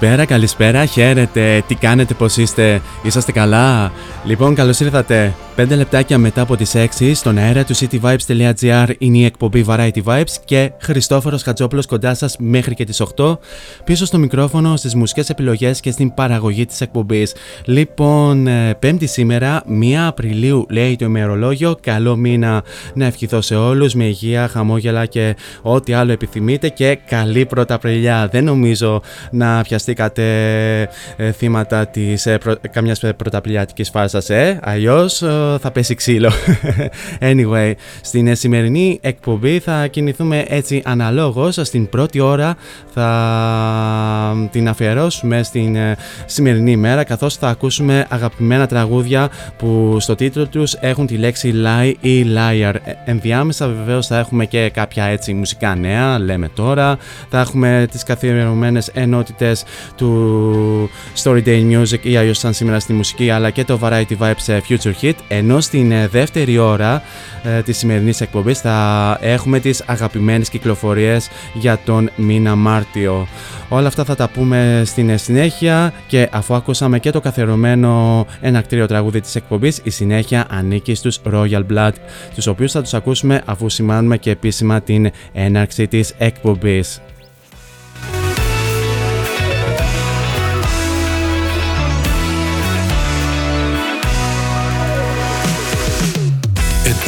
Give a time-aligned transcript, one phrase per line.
[0.00, 3.92] Καλησπέρα, καλησπέρα, χαίρετε, τι κάνετε, πώς είστε, είσαστε καλά;
[4.24, 5.34] Λοιπόν, καλώς ήρθατε.
[5.56, 10.34] 5 λεπτάκια μετά από τις 6 στον αέρα του cityvibes.gr είναι η εκπομπή Variety Vibes
[10.44, 13.38] και Χριστόφορος Χατζόπουλος κοντά σας μέχρι και τις 8
[13.84, 17.34] πίσω στο μικρόφωνο, στις μουσικές επιλογές και στην παραγωγή της εκπομπής.
[17.64, 22.62] Λοιπόν, ε, πέμπτη σήμερα, 1 Απριλίου λέει το ημερολόγιο, καλό μήνα
[22.94, 28.28] να ευχηθώ σε όλους με υγεία, χαμόγελα και ό,τι άλλο επιθυμείτε και καλή πρώτα Απριλιά.
[28.32, 29.62] Δεν νομίζω να
[29.96, 36.32] πιαστήκατε ε, θύματα της ε, προ, καμιάς πρωταπριλιάτικης φάρσας, ε, αλλιώς ε, θα πέσει ξύλο.
[37.20, 41.58] anyway, στην ε, σημερινή εκπομπή θα κινηθούμε έτσι αναλόγως.
[41.62, 42.56] Στην πρώτη ώρα
[42.94, 45.96] θα την αφιερώσουμε στην ε,
[46.26, 51.92] σημερινή ημέρα καθώς θα ακούσουμε αγαπημένα τραγούδια που στο τίτλο τους έχουν τη λέξη lie
[52.00, 52.74] ή liar.
[52.84, 56.98] Ε, Ενδιάμεσα βεβαίως θα έχουμε και κάποια έτσι μουσικά νέα, λέμε τώρα.
[57.28, 59.64] Θα έχουμε τις καθιερωμένες ενότητες
[59.96, 60.90] του
[61.22, 64.92] Story Day Music ή αλλιώς σαν σήμερα στη μουσική αλλά και το Variety Vibes Future
[65.02, 67.02] Hit ενώ στην ε, δεύτερη ώρα
[67.42, 73.26] ε, της σημερινής εκπομπής θα έχουμε τις αγαπημένες κυκλοφορίες για τον μήνα Μάρτιο.
[73.68, 78.86] Όλα αυτά θα τα πούμε στην ε, συνέχεια και αφού ακούσαμε και το καθιερωμένο ενακτήριο
[78.86, 81.92] τραγούδι της εκπομπής η συνέχεια ανήκει στους Royal Blood
[82.34, 87.00] τους οποίους θα τους ακούσουμε αφού σημάνουμε και επίσημα την έναρξη της εκπομπής.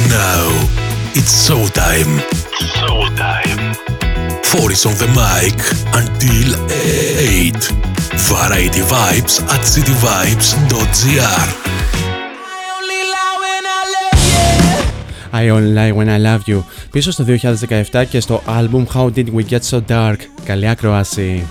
[0.09, 0.49] Now
[1.19, 2.13] it's showtime.
[2.77, 3.61] Showtime.
[4.45, 5.59] Four is on the mic
[6.01, 7.55] until 8.
[8.33, 11.47] Variety Vibes at cityvibes.gr.
[15.31, 19.27] I Only Lie When I Love You πίσω στο 2017 και στο album How Did
[19.35, 20.17] We Get So Dark.
[20.45, 21.47] Καλή ακρόαση.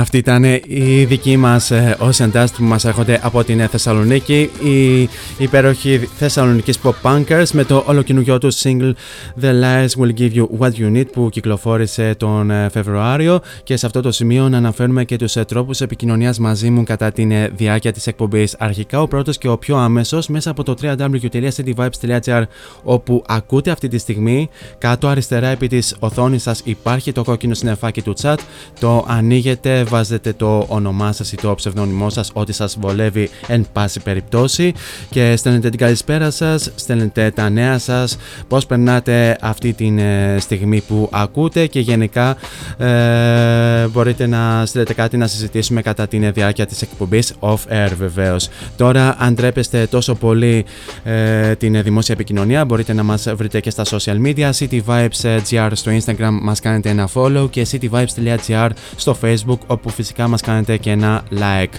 [0.00, 4.50] Αυτή ήταν η δική μας ε, Ocean Dust που μας έρχονται από την Θεσσαλονίκη.
[4.62, 8.92] Η υπέροχη Θεσσαλονίκης Pop Punkers με το ολοκαινούργιο τους single
[9.40, 13.40] The Lies Will Give You What You Need που κυκλοφόρησε τον ε, Φεβρουάριο.
[13.62, 17.12] Και σε αυτό το σημείο να αναφέρουμε και τους ε, τρόπους επικοινωνίας μαζί μου κατά
[17.12, 17.26] τη
[17.56, 18.56] διάρκεια της εκπομπής.
[18.58, 22.42] Αρχικά, ο πρώτος και ο πιο άμεσος μέσα από το www.cityvibes.gr
[22.82, 24.48] όπου ακούτε αυτή τη στιγμή.
[24.78, 28.36] Κάτω αριστερά επί της οθόνης σας υπάρχει το κόκκινο συνεφάκι του chat.
[28.80, 34.00] Το ανοίγετε βάζετε το όνομά σας ή το ψευδόνυμό σας, ό,τι σας βολεύει εν πάση
[34.00, 34.72] περιπτώσει
[35.10, 38.16] και στέλνετε την καλησπέρα σας, στέλνετε τα νέα σας,
[38.48, 42.36] πώς περνάτε αυτή τη ε, στιγμή που ακούτε και γενικά
[42.78, 48.48] ε, μπορείτε να στείλετε κάτι να συζητήσουμε κατά την διάρκεια της εκπομπής off-air βεβαίως.
[48.76, 50.64] Τώρα αν τρέπεστε τόσο πολύ
[51.04, 56.38] ε, την δημόσια επικοινωνία μπορείτε να μας βρείτε και στα social media cityvibes.gr στο instagram
[56.42, 61.74] μας κάνετε ένα follow και cityvibes.gr στο facebook όπου φυσικά μας κάνετε και ένα like.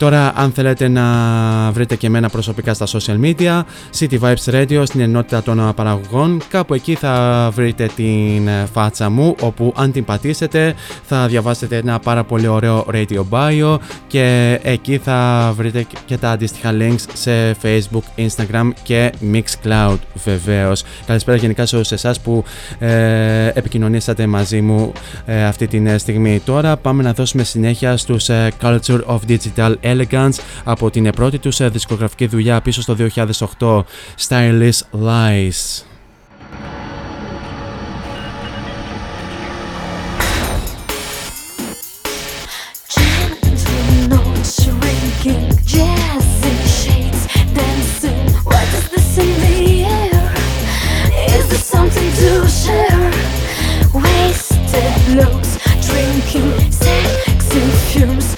[0.00, 1.04] Τώρα, αν θέλετε να
[1.72, 3.62] βρείτε και εμένα προσωπικά στα social media,
[3.98, 9.72] City Vibes Radio στην ενότητα των παραγωγών, κάπου εκεί θα βρείτε την φάτσα μου, όπου
[9.76, 15.86] αν την πατήσετε θα διαβάσετε ένα πάρα πολύ ωραίο radio bio και εκεί θα βρείτε
[16.04, 20.82] και τα αντίστοιχα links σε Facebook, Instagram και Mixcloud βεβαίως.
[21.06, 22.44] Καλησπέρα γενικά σε όλους εσάς που
[22.78, 24.92] ε, επικοινωνήσατε μαζί μου
[25.24, 26.40] ε, αυτή τη στιγμή.
[26.44, 31.60] Τώρα πάμε να δώσουμε συνέχεια στους ε, Culture of Digital Elegance από την πρώτη τους
[31.60, 32.96] ε, δισκογραφική δουλειά πίσω στο
[33.58, 33.82] 2008
[34.28, 35.84] Stylish Lies.
[51.70, 53.10] something to share
[53.94, 55.56] Wasted looks,
[55.86, 57.60] drinking, sexy
[57.92, 58.29] fumes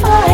[0.00, 0.27] fire.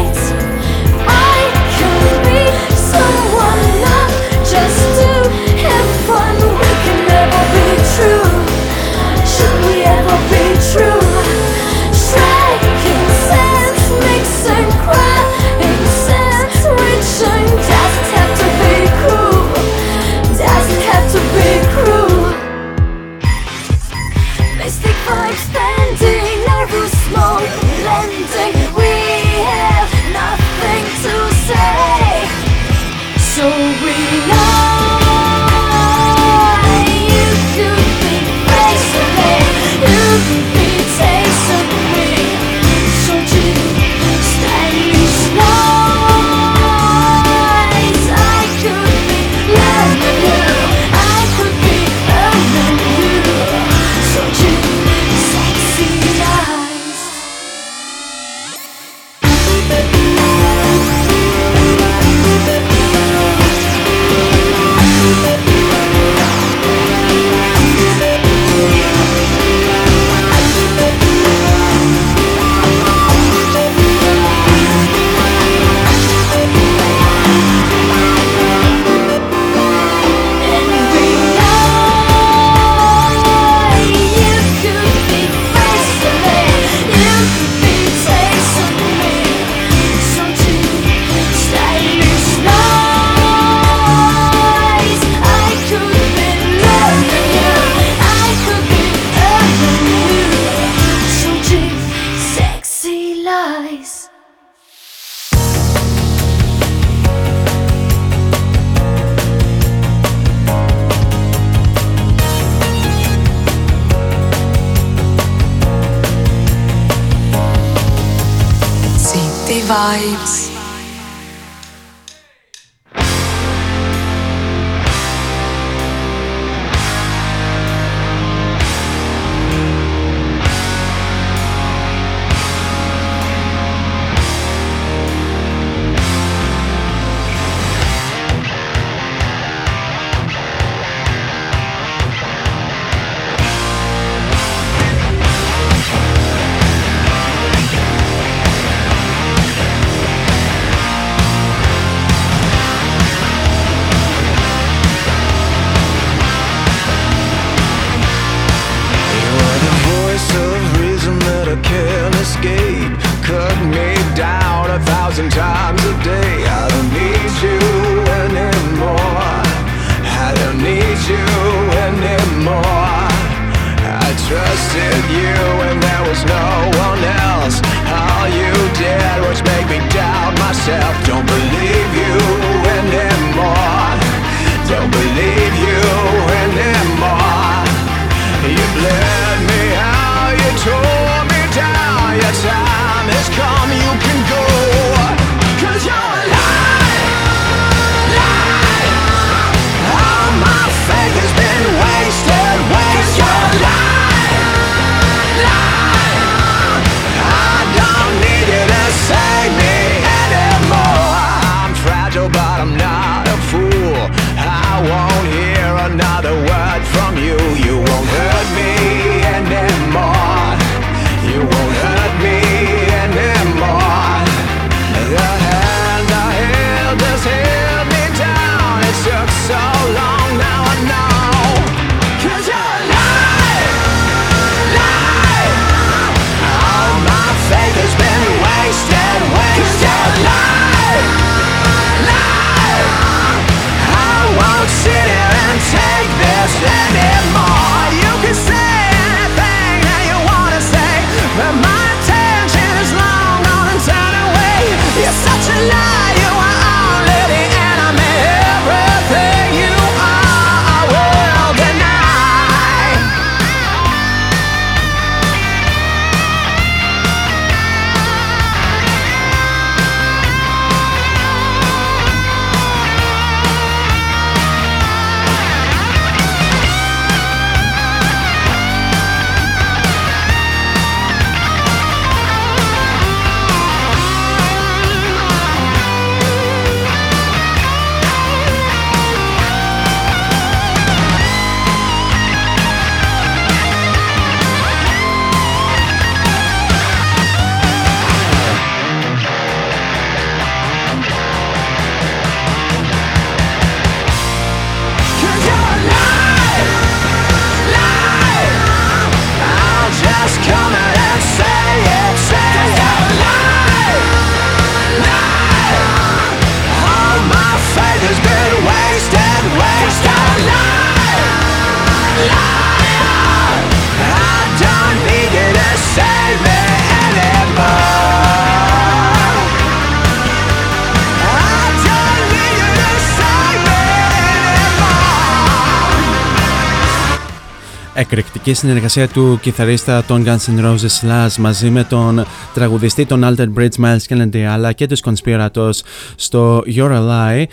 [338.47, 343.53] Εκρηκτική συνεργασία του κιθαρίστα των Guns N' Roses Slash μαζί με τον τραγουδιστή των Altered
[343.59, 345.81] Bridge Miles Kennedy αλλά και τους Conspirators
[346.17, 347.45] στο You're a Lie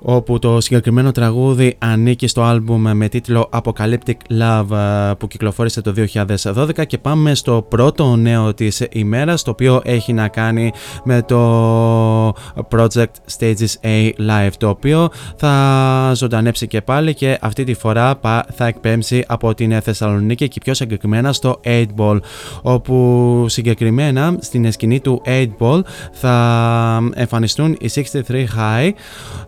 [0.00, 4.76] όπου το συγκεκριμένο τραγούδι ανήκει στο άλμπουμ με τίτλο Apocalyptic Love
[5.10, 5.94] ε, που κυκλοφόρησε το
[6.42, 10.72] 2012 και πάμε στο πρώτο νέο της ημέρας το οποίο έχει να κάνει
[11.04, 12.34] με το
[12.70, 18.18] Project Stages A Live το οποίο θα ζωντανέψει και πάλι και αυτή τη φορά
[18.54, 22.18] θα εκπέμψει από την Θεσσαλονίκη και πιο συγκεκριμένα στο 8 Ball
[22.62, 25.80] όπου συγκεκριμένα στην σκηνή του 8 Ball
[26.12, 28.90] θα εμφανιστούν οι 63 High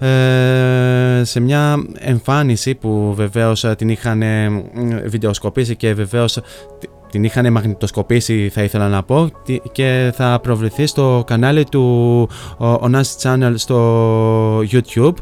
[0.06, 4.22] ε, σε μια εμφάνιση που βεβαίως την είχαν
[5.04, 6.38] βιντεοσκοπήσει και βεβαίως
[7.10, 9.30] την είχαν μαγνητοσκοπήσει θα ήθελα να πω
[9.72, 15.14] και θα προβληθεί στο κανάλι του Onassis Channel στο YouTube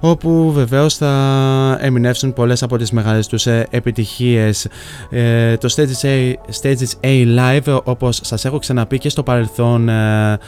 [0.00, 4.68] όπου βεβαίως θα εμεινεύσουν πολλές από τις μεγάλες τους ε, επιτυχίες.
[5.10, 6.32] Ε, το Stages A,
[6.62, 10.38] Stages A Live όπως σας έχω ξαναπεί και στο παρελθόν ε,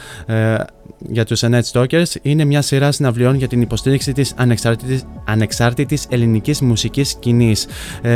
[0.97, 6.61] για τους Net Stalkers είναι μια σειρά συναυλιών για την υποστήριξη της ανεξάρτητης, ανεξάρτητης ελληνικής
[6.61, 7.67] μουσικής σκηνής.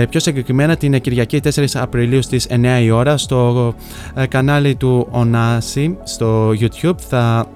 [0.10, 3.74] πιο συγκεκριμένα την Κυριακή 4 Απριλίου στις 9 η ώρα στο
[4.30, 7.48] κανάλι του Onasi στο YouTube θα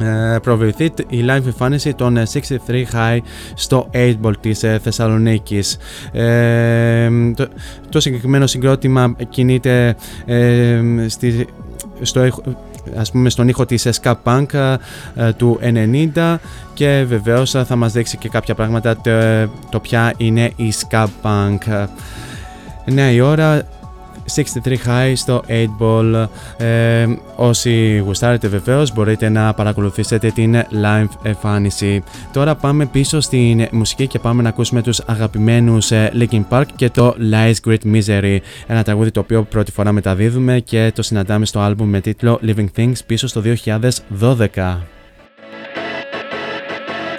[0.00, 2.48] ε, προβληθεί η live εμφάνιση των 63
[2.92, 3.18] High
[3.54, 5.76] στο 8 Ball της ε, Θεσσαλονίκης.
[6.12, 7.48] Ε, το,
[7.88, 11.46] το συγκεκριμένο συγκρότημα κινείται ε, στη,
[12.02, 12.28] στο,
[12.96, 14.76] ας πούμε στον ήχο της Ska Punk
[15.14, 15.58] ε, του
[16.14, 16.36] 90
[16.74, 19.10] και βεβαίως θα μας δείξει και κάποια πράγματα το,
[19.70, 21.86] το ποια είναι η Ska Punk.
[22.84, 23.62] Νέα η ώρα
[24.34, 26.26] 63 High στο 8 Ball.
[26.56, 32.02] Ε, όσοι γουστάρετε βεβαίως μπορείτε να παρακολουθήσετε την live εμφάνιση.
[32.32, 36.90] Τώρα πάμε πίσω στην μουσική και πάμε να ακούσουμε τους αγαπημένους ε, Linkin Park και
[36.90, 38.38] το Lies Great Misery.
[38.66, 42.68] Ένα τραγούδι το οποίο πρώτη φορά μεταδίδουμε και το συναντάμε στο άλμπουμ με τίτλο Living
[42.76, 44.78] Things πίσω στο 2012.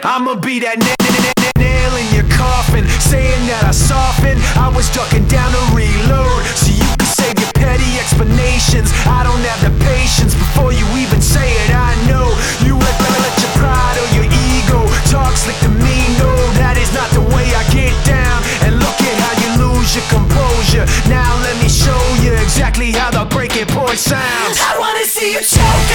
[0.03, 4.39] I'ma be that nail in your coffin, saying that I softened.
[4.55, 8.93] I was ducking down to reload, so you can save your petty explanations.
[9.09, 11.69] I don't have the patience before you even say it.
[11.73, 12.29] I know
[12.63, 15.97] you let, let your pride or your ego talk slick to me.
[16.21, 18.37] No, that is not the way I get down.
[18.63, 20.85] And look at how you lose your composure.
[21.09, 24.57] Now let me show you exactly how the breaking point sounds.
[24.61, 25.86] I wanna see you choke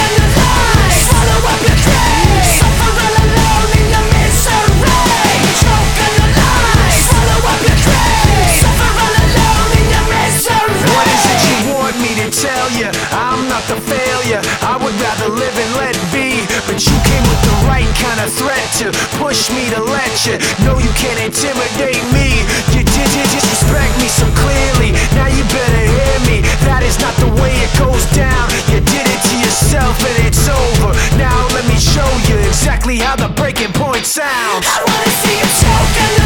[19.33, 22.45] push me to let you know you can't intimidate me.
[22.69, 24.93] You did, did disrespect me so clearly.
[25.17, 26.45] Now you better hear me.
[26.69, 28.45] That is not the way it goes down.
[28.69, 30.93] You did it to yourself and it's over.
[31.17, 34.69] Now let me show you exactly how the breaking point sounds.
[34.69, 36.22] I wanna see you choke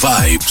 [0.00, 0.49] Vibes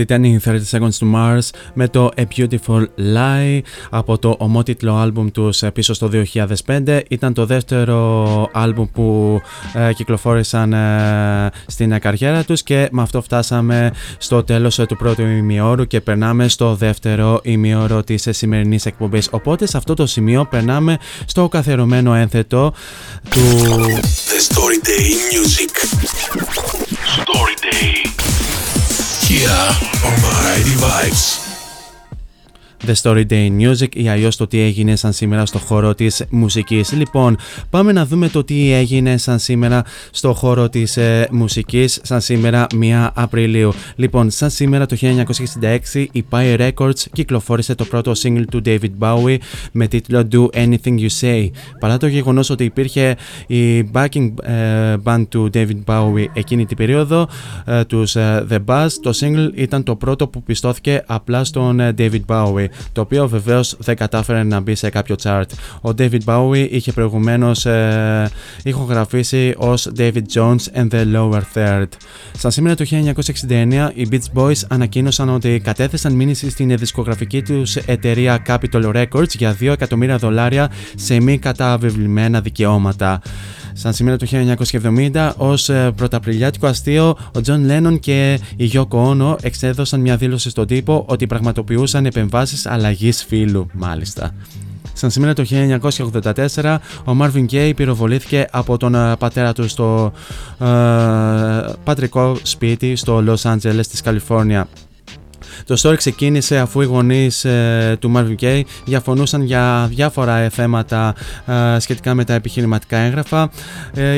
[0.00, 2.84] Αυτή ήταν η 30 Seconds to Mars με το A Beautiful
[3.14, 6.10] Lie από το ομότιτλο άλμπουμ τους ε, πίσω στο
[6.66, 7.00] 2005.
[7.08, 9.40] Ήταν το δεύτερο άλμπουμ που
[9.74, 15.86] ε, κυκλοφόρησαν ε, στην καριέρα τους και με αυτό φτάσαμε στο τέλος του πρώτου ημιώρου
[15.86, 19.28] και περνάμε στο δεύτερο ημιώρο της σημερινής εκπομπής.
[19.30, 22.72] Οπότε σε αυτό το σημείο περνάμε στο καθερωμένο ένθετο
[23.30, 23.40] του...
[24.30, 25.72] The Story Day Music
[27.16, 28.17] Story Day
[29.38, 29.68] here
[30.04, 31.47] on Variety Vibes.
[32.86, 36.92] The Story Day Music ή αλλιώς το τι έγινε σαν σήμερα στο χώρο της μουσικής.
[36.92, 37.36] Λοιπόν,
[37.70, 42.66] πάμε να δούμε το τι έγινε σαν σήμερα στο χώρο της ε, μουσικής, σαν σήμερα
[42.80, 43.72] 1 Απριλίου.
[43.96, 44.96] Λοιπόν, σαν σήμερα το
[45.92, 49.36] 1966 η Pie Records κυκλοφόρησε το πρώτο single του David Bowie
[49.72, 51.50] με τίτλο Do Anything You Say.
[51.80, 57.28] Παρά το γεγονός ότι υπήρχε η backing ε, band του David Bowie εκείνη την περίοδο,
[57.64, 62.20] ε, τους ε, The Buzz, το single ήταν το πρώτο που πιστώθηκε απλά στον David
[62.26, 65.46] Bowie το οποίο βεβαίως δεν κατάφερε να μπει σε κάποιο chart.
[65.80, 68.30] Ο David Bowie είχε προηγουμένως ε,
[68.62, 71.86] ηχογραφήσει ως David Jones and the Lower Third.
[72.38, 72.84] Σαν σήμερα το
[73.48, 79.56] 1969, οι Beach Boys ανακοίνωσαν ότι κατέθεσαν μήνυση στην δισκογραφική τους εταιρεία Capitol Records για
[79.60, 83.20] 2 εκατομμύρια δολάρια σε μη καταβεβλημένα δικαιώματα.
[83.80, 84.26] Σαν σήμερα το
[85.12, 90.50] 1970, ως ε, πρωταπριλιάτικο αστείο, ο Τζον Λένον και η Γιώκο Όνο εξέδωσαν μια δήλωση
[90.50, 94.34] στον τύπο ότι πραγματοποιούσαν επεμβάσεις αλλαγής φύλου, μάλιστα.
[94.92, 95.44] Σαν σήμερα το
[96.54, 100.12] 1984, ο Marvin Gaye πυροβολήθηκε από τον ε, πατέρα του στο
[100.58, 100.66] ε,
[101.84, 104.68] πατρικό σπίτι στο Los Angeles της Καλιφόρνια.
[105.66, 111.14] Το story ξεκίνησε αφού οι γονείς ε, του Marvin Gaye διαφωνούσαν για διάφορα ε, θέματα
[111.46, 113.50] ε, σχετικά με τα επιχειρηματικά έγγραφα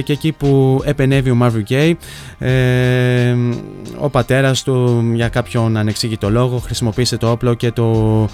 [0.04, 1.92] και εκεί που επενεύει ο Marvin Gaye
[3.98, 8.28] ο πατέρας του για κάποιον ανεξήγητο λόγο χρησιμοποίησε το όπλο και το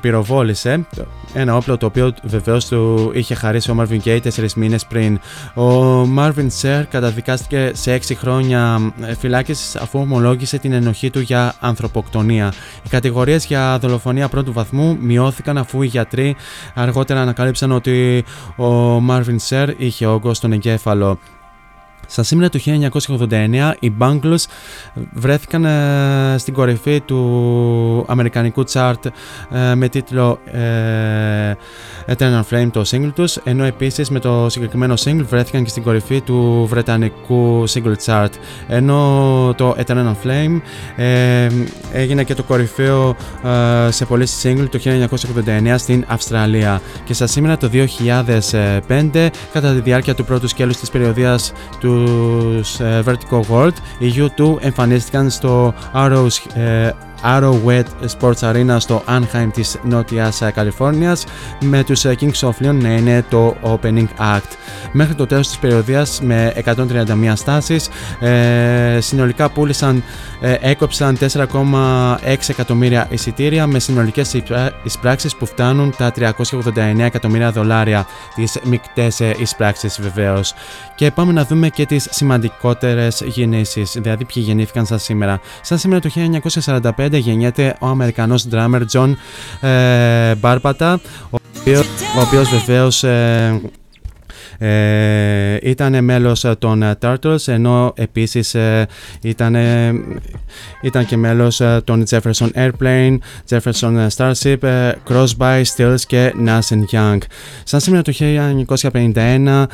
[0.00, 0.86] πυροβόλησε
[1.34, 5.20] ένα όπλο το οποίο βεβαίως του είχε χαρίσει ο Marvin Gaye τέσσερις μήνες πριν.
[5.54, 12.52] Ο Marvin Ser καταδικάστηκε σε έξι χρόνια φυλάκισης αφού ομολόγησε την ενοχή του για ανθρωποκτονία.
[12.84, 16.36] Οι κατηγορίες για δολοφονία πρώτου βαθμού μειώθηκαν αφού οι γιατροί
[16.74, 18.24] αργότερα ανακάλυψαν ότι
[18.56, 21.18] ο Marvin Ser είχε όγκο στον εγκέφαλο.
[22.06, 22.60] Στα σήμερα του
[23.28, 24.44] 1989 οι Bangles
[25.12, 29.04] βρέθηκαν ε, στην κορυφή του αμερικανικού chart
[29.50, 31.54] ε, με τίτλο ε,
[32.06, 36.20] Eternal Flame το single τους ενώ επίσης με το συγκεκριμένο single βρέθηκαν και στην κορυφή
[36.20, 38.30] του βρετανικού single chart.
[38.68, 40.60] Ενώ το Eternal Flame
[41.92, 43.16] έγινε και το κορυφαίο
[43.88, 44.78] σε πωλήσει single το
[45.64, 46.80] 1989 στην Αυστραλία.
[47.04, 52.80] Και στα σήμερα το 2005 κατά τη διάρκεια του πρώτου σκέλους της περιοδίας του τους
[52.80, 56.90] ε, Vertigo World, οι U2 εμφανίστηκαν στο Arrows ε,
[57.24, 57.84] Arrowhead
[58.18, 61.24] Sports Arena στο Anaheim της Νότιας Καλιφόρνιας
[61.60, 64.50] με τους Kings of Leon να είναι το opening act.
[64.92, 67.88] Μέχρι το τέλος της περιοδίας με 131 στάσεις
[68.20, 70.02] ε, συνολικά πούλησαν,
[70.40, 74.42] ε, έκοψαν 4,6 εκατομμύρια εισιτήρια με συνολικές
[74.82, 80.54] εισπράξεις που φτάνουν τα 389 εκατομμύρια δολάρια τις μικτές εισπράξεις βεβαίως.
[80.94, 85.40] Και πάμε να δούμε και τις σημαντικότερες γεννήσεις, δηλαδή ποιοι γεννήθηκαν σαν σήμερα.
[85.60, 89.12] Σαν σήμερα το 1945 γεννιέται ο Αμερικανός drummer John
[89.60, 93.60] ε, Μπάρπατα, ο οποίος, ο οποίος βεβαίως ε,
[94.58, 98.86] ε, ήταν μέλος των Turtles ενώ επίσης ε,
[99.22, 99.56] ήταν,
[100.82, 104.58] ήταν και μέλος των Jefferson Airplane, Jefferson Starship,
[105.08, 107.18] Crosby, Stills και Nash Young.
[107.64, 108.12] Σαν σήμερα το
[108.78, 109.64] 1951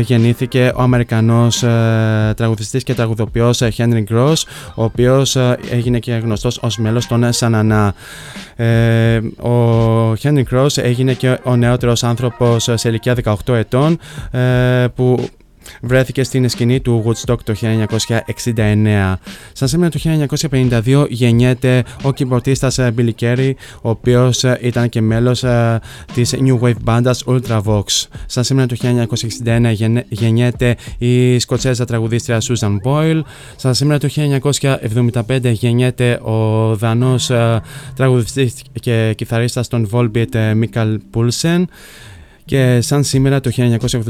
[0.00, 1.58] γεννήθηκε ο Αμερικανός
[2.36, 4.42] τραγουδιστής και τραγουδοποιός Henry Gross
[4.74, 5.36] ο οποίος
[5.70, 7.94] έγινε και γνωστός ως μέλος των Σανανά.
[8.60, 9.16] Ε,
[9.46, 13.16] ο Henry Cross έγινε και ο νεότερος άνθρωπος σε ηλικία
[13.46, 13.98] 18 ετών
[14.30, 15.28] ε, που
[15.80, 17.54] βρέθηκε στην σκηνή του Woodstock το
[18.54, 19.14] 1969.
[19.52, 20.00] Σαν σήμερα το
[20.84, 23.52] 1952 γεννιέται ο κυμπορτίστας ε, Billy Carey,
[23.82, 25.80] ο οποίος ε, ήταν και μέλος ε,
[26.14, 27.82] της New Wave μπάντας Ultravox.
[28.26, 28.76] Σαν σήμερα το
[29.44, 33.20] 1961 γεννιέται η Σκοτσέζα τραγουδίστρια Susan Boyle.
[33.56, 34.08] Σαν σήμερα το
[35.28, 37.30] 1975 γεννιέται ο Δανός
[37.94, 41.64] τραγουδιστής και κιθαρίστας των Volbeat Mikael Poulsen.
[42.48, 43.50] Και σαν σήμερα το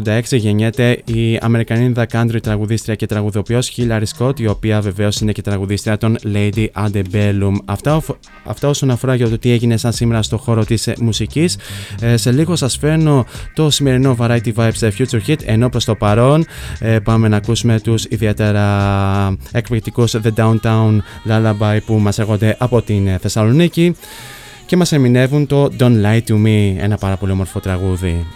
[0.05, 5.42] 1986 γεννιέται η Αμερικανίδα country τραγουδίστρια και τραγουδοποιός Hillary Scott, η οποία βεβαίως είναι και
[5.42, 7.53] τραγουδίστρια των Lady Antebellum.
[7.64, 8.03] Αυτά,
[8.44, 11.59] αυτά όσον αφορά για το τι έγινε σαν σήμερα στο χώρο της μουσικής.
[12.01, 16.44] Ε, σε λίγο σας φέρνω το σημερινό Variety Vibes Future Hit, ενώ προς το παρόν
[16.79, 20.98] ε, πάμε να ακούσουμε τους ιδιαίτερα εκπληκτικούς The Downtown
[21.29, 23.94] Lullaby που μας έρχονται από την Θεσσαλονίκη
[24.68, 28.26] και μας ερμηνεύουν το Don't Lie To Me, ένα πάρα πολύ όμορφο τραγούδι.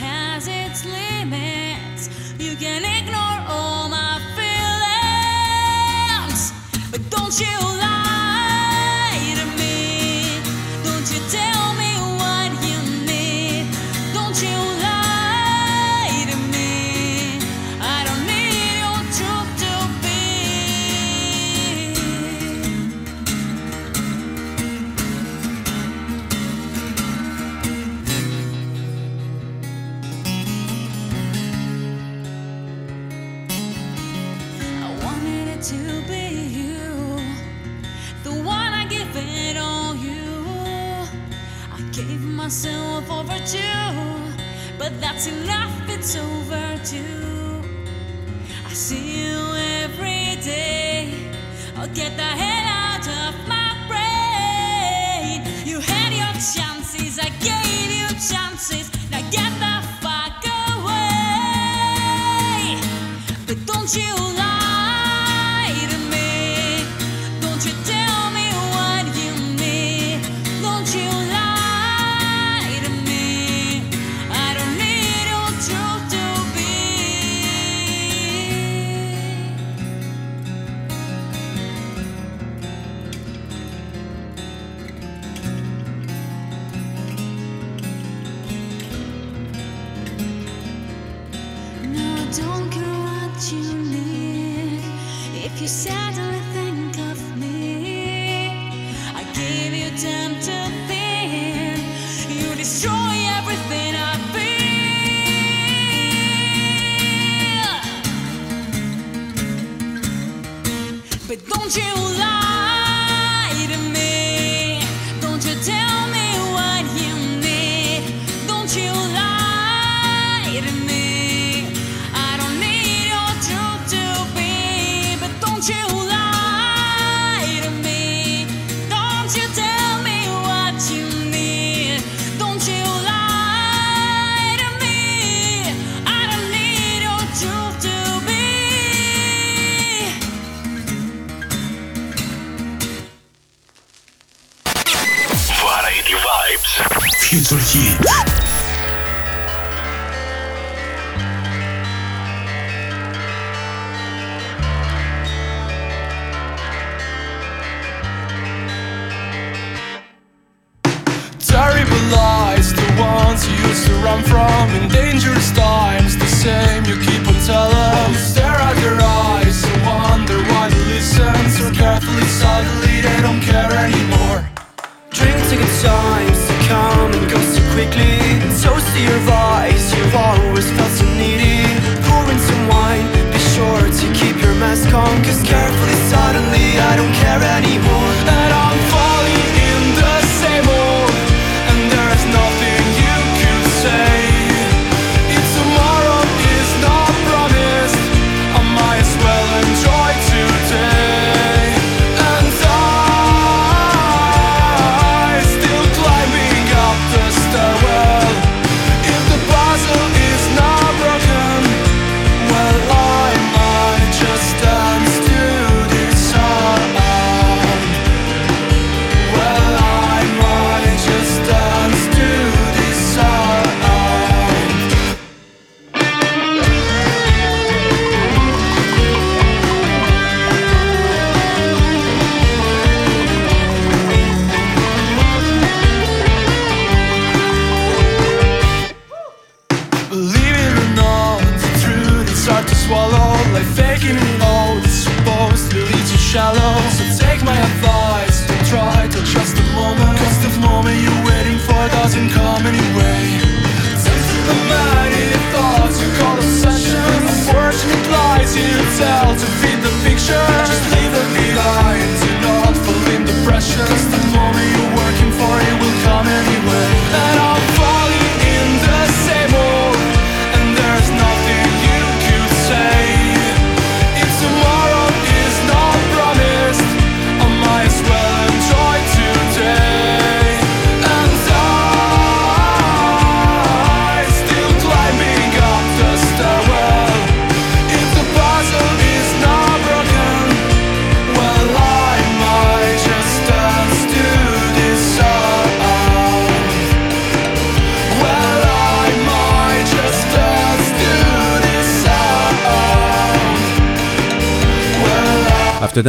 [0.00, 2.08] has its limits.
[2.38, 2.99] You can.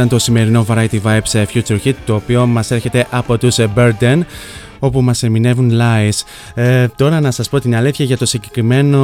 [0.04, 4.20] Ήταν το σημερινό Variety Vibes Future Hit το οποίο μας έρχεται από τους Burden
[4.78, 6.22] όπου μας ερμηνεύουν lies.
[6.54, 8.98] Ε, τώρα να σας πω την αλήθεια για το συγκεκριμένο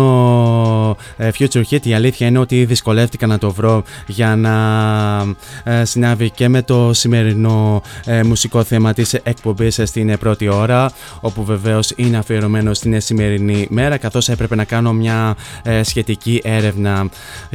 [0.88, 0.88] ε,
[1.19, 1.87] Future Hit.
[1.87, 4.55] Η αλήθεια είναι ότι δυσκολεύτηκα να το βρω για να
[5.65, 10.91] ε, συνάβει και με το σημερινό ε, μουσικό θέμα της εκπομπής στην πρώτη ώρα
[11.21, 15.37] όπου βεβαίως είναι αφιερωμένο στην σημερινή μέρα καθώς έπρεπε να κάνω μια
[15.83, 17.09] σχετική έρευνα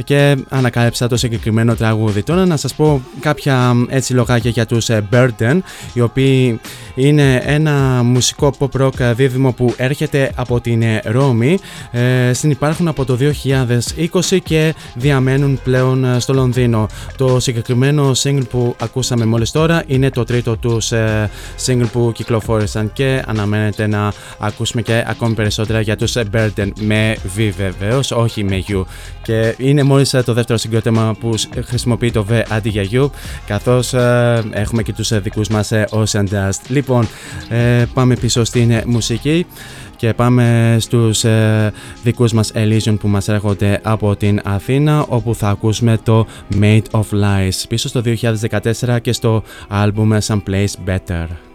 [0.04, 2.22] και ανακάλυψα το συγκεκριμένο τραγούδι.
[2.22, 5.58] Τώρα να σας πω κάποια έτσι λογάκια για τους Burden
[5.92, 6.60] οι οποίοι
[6.94, 11.58] είναι ένα μουσικό pop rock δίδυμο που έρχεται από την Ρώμη.
[11.90, 13.16] Ε, συνυπάρχουν από το
[13.54, 16.86] 2020 και διαμένουν πλέον ε, στο Λονδίνο.
[17.16, 21.30] Το συγκεκριμένο single που ακούσαμε μόλις τώρα είναι το τρίτο τους ε,
[21.66, 27.52] single που κυκλοφόρησαν και αναμένεται να ακούσουμε και ακόμη περισσότερα για τους Burden με V
[27.56, 28.84] βεβαίως, όχι με U.
[29.22, 31.34] Και είναι μόλις το δεύτερο συγκρότημα που
[31.64, 33.10] χρησιμοποιεί το V αντί για U
[33.46, 33.94] καθώς
[34.50, 36.60] έχουμε και τους δικούς μας Ocean Dust.
[36.68, 37.08] Λοιπόν,
[37.94, 39.46] πάμε πίσω στην μουσική
[40.04, 45.48] και πάμε στους ε, δικούς μας Elysium που μας έρχονται από την Αθήνα όπου θα
[45.48, 46.26] ακούσουμε το
[46.60, 48.02] Made of Lies πίσω στο
[48.84, 51.53] 2014 και στο άλμπουμ Some Place Better.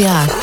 [0.00, 0.39] Театр.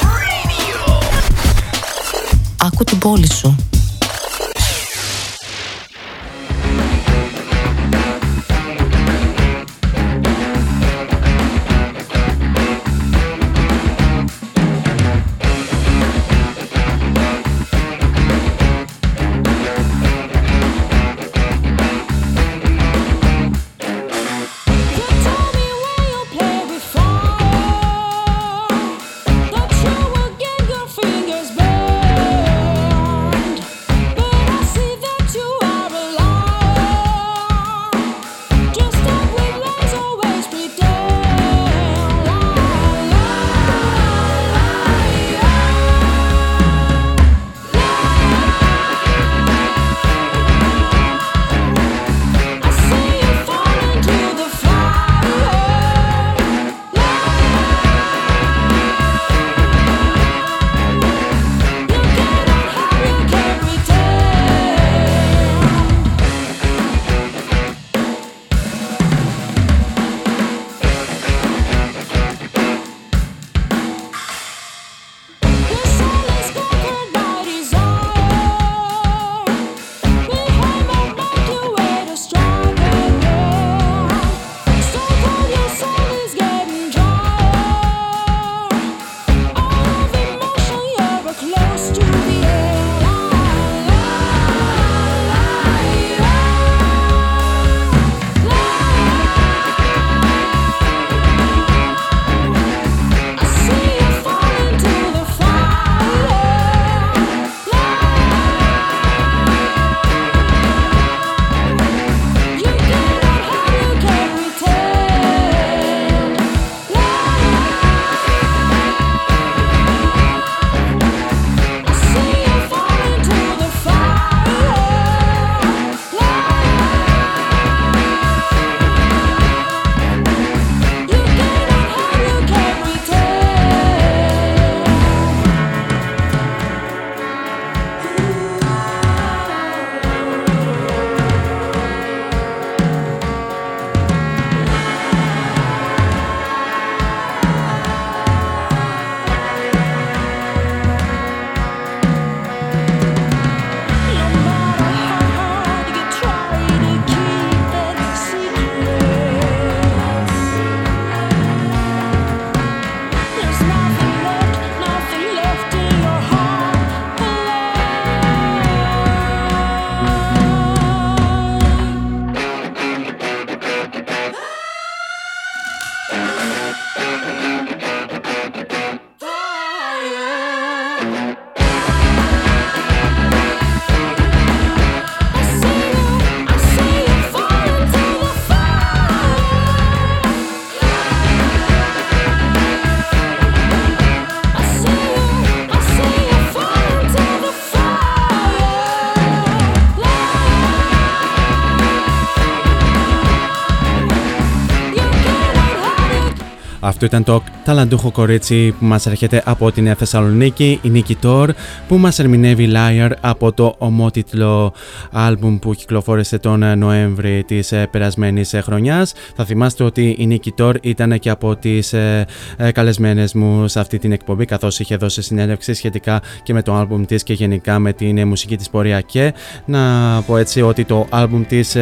[206.97, 207.33] Αυτό ήταν το
[207.67, 211.51] ταλαντούχο κορίτσι που μας έρχεται από την Θεσσαλονίκη, η Νίκη Τόρ,
[211.87, 214.73] που μας ερμηνεύει Liar από το ομότιτλο
[215.11, 219.13] άλμπουμ που κυκλοφόρησε τον Νοέμβρη της ε, περασμένης ε, χρονιάς.
[219.35, 222.25] Θα θυμάστε ότι η Νίκη Τόρ ήταν και από τις ε,
[222.73, 227.05] καλεσμένες μου σε αυτή την εκπομπή, καθώς είχε δώσει συνέντευξη σχετικά και με το άλμπουμ
[227.05, 229.33] της και γενικά με την μουσική της πορεία και
[229.65, 229.79] να
[230.25, 231.75] πω έτσι ότι το άλμπουμ της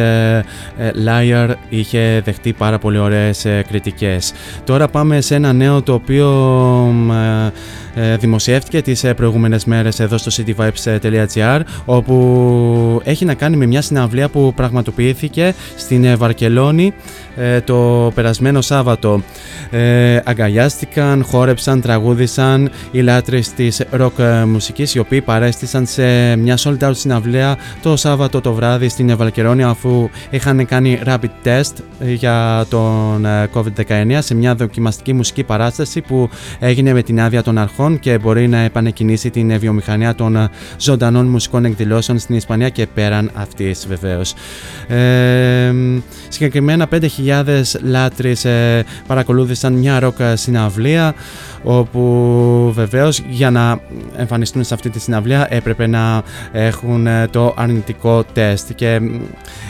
[1.06, 4.32] Liar είχε δεχτεί πάρα πολύ ωραίες κριτικές.
[4.64, 6.28] Τώρα πάμε σε ένα νέο το οποίο
[7.94, 13.66] ε, ε, δημοσιεύτηκε τις ε, προηγούμενες μέρες εδώ στο cityvibes.gr όπου έχει να κάνει με
[13.66, 16.94] μια συναυλία που πραγματοποιήθηκε στην Βαρκελόνη
[17.64, 19.22] το περασμένο Σάββατο.
[20.24, 26.90] αγκαλιάστηκαν, χόρεψαν, τραγούδησαν οι λάτρες της rock μουσικής οι οποίοι παρέστησαν σε μια sold out
[26.94, 34.18] συναυλία το Σάββατο το βράδυ στην Βαρκελόνη αφού είχαν κάνει rapid test για τον COVID-19
[34.18, 36.28] σε μια δοκιμαστική μουσική παράσταση που
[36.58, 41.64] έγινε με την άδεια των αρχών και μπορεί να επανεκκινήσει την βιομηχανία των ζωντανών μουσικών
[41.64, 44.34] εκδηλώσεων στην Ισπανία και πέραν αυτής βεβαίως.
[44.88, 45.74] Ε,
[46.28, 47.06] συγκεκριμένα 5.000
[47.82, 51.14] λάτρεις ε, παρακολούθησαν μια ροκ συναυλία
[51.62, 53.80] όπου βεβαίως για να
[54.16, 56.22] εμφανιστούν σε αυτή τη συναυλία έπρεπε να
[56.52, 58.72] έχουν ε, το αρνητικό τεστ.
[58.72, 59.00] Και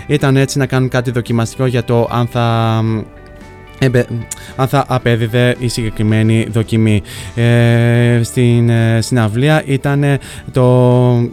[0.06, 2.80] ήταν έτσι να κάνουν κάτι δοκιμαστικό για το αν θα
[4.56, 7.02] αν θα απέδιδε η συγκεκριμένη δοκιμή.
[7.34, 10.04] Ε, στην ε, συναυλία ήταν
[10.52, 11.28] το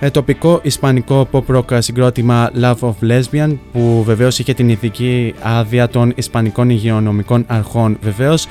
[0.00, 5.88] ε, τοπικό ισπανικό pop rock συγκρότημα Love of Lesbian που βεβαίως είχε την ηθική άδεια
[5.88, 7.98] των ισπανικών υγειονομικών αρχών.
[8.02, 8.46] Βεβαίως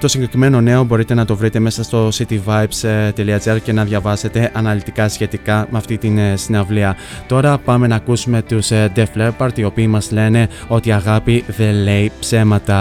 [0.00, 5.66] το συγκεκριμένο νέο μπορείτε να το βρείτε μέσα στο cityvibes.gr και να διαβάσετε αναλυτικά σχετικά
[5.70, 6.96] με αυτή την συναυλία.
[7.26, 11.74] Τώρα πάμε να ακούσουμε τους Def Leppard οι οποίοι μας λένε ότι η αγάπη δεν
[11.74, 12.71] λέει ψέματα.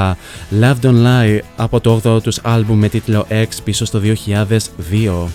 [0.61, 5.27] Love Don't Lie από το 8ο τους άλμπουμ με τίτλο X πίσω στο 2002.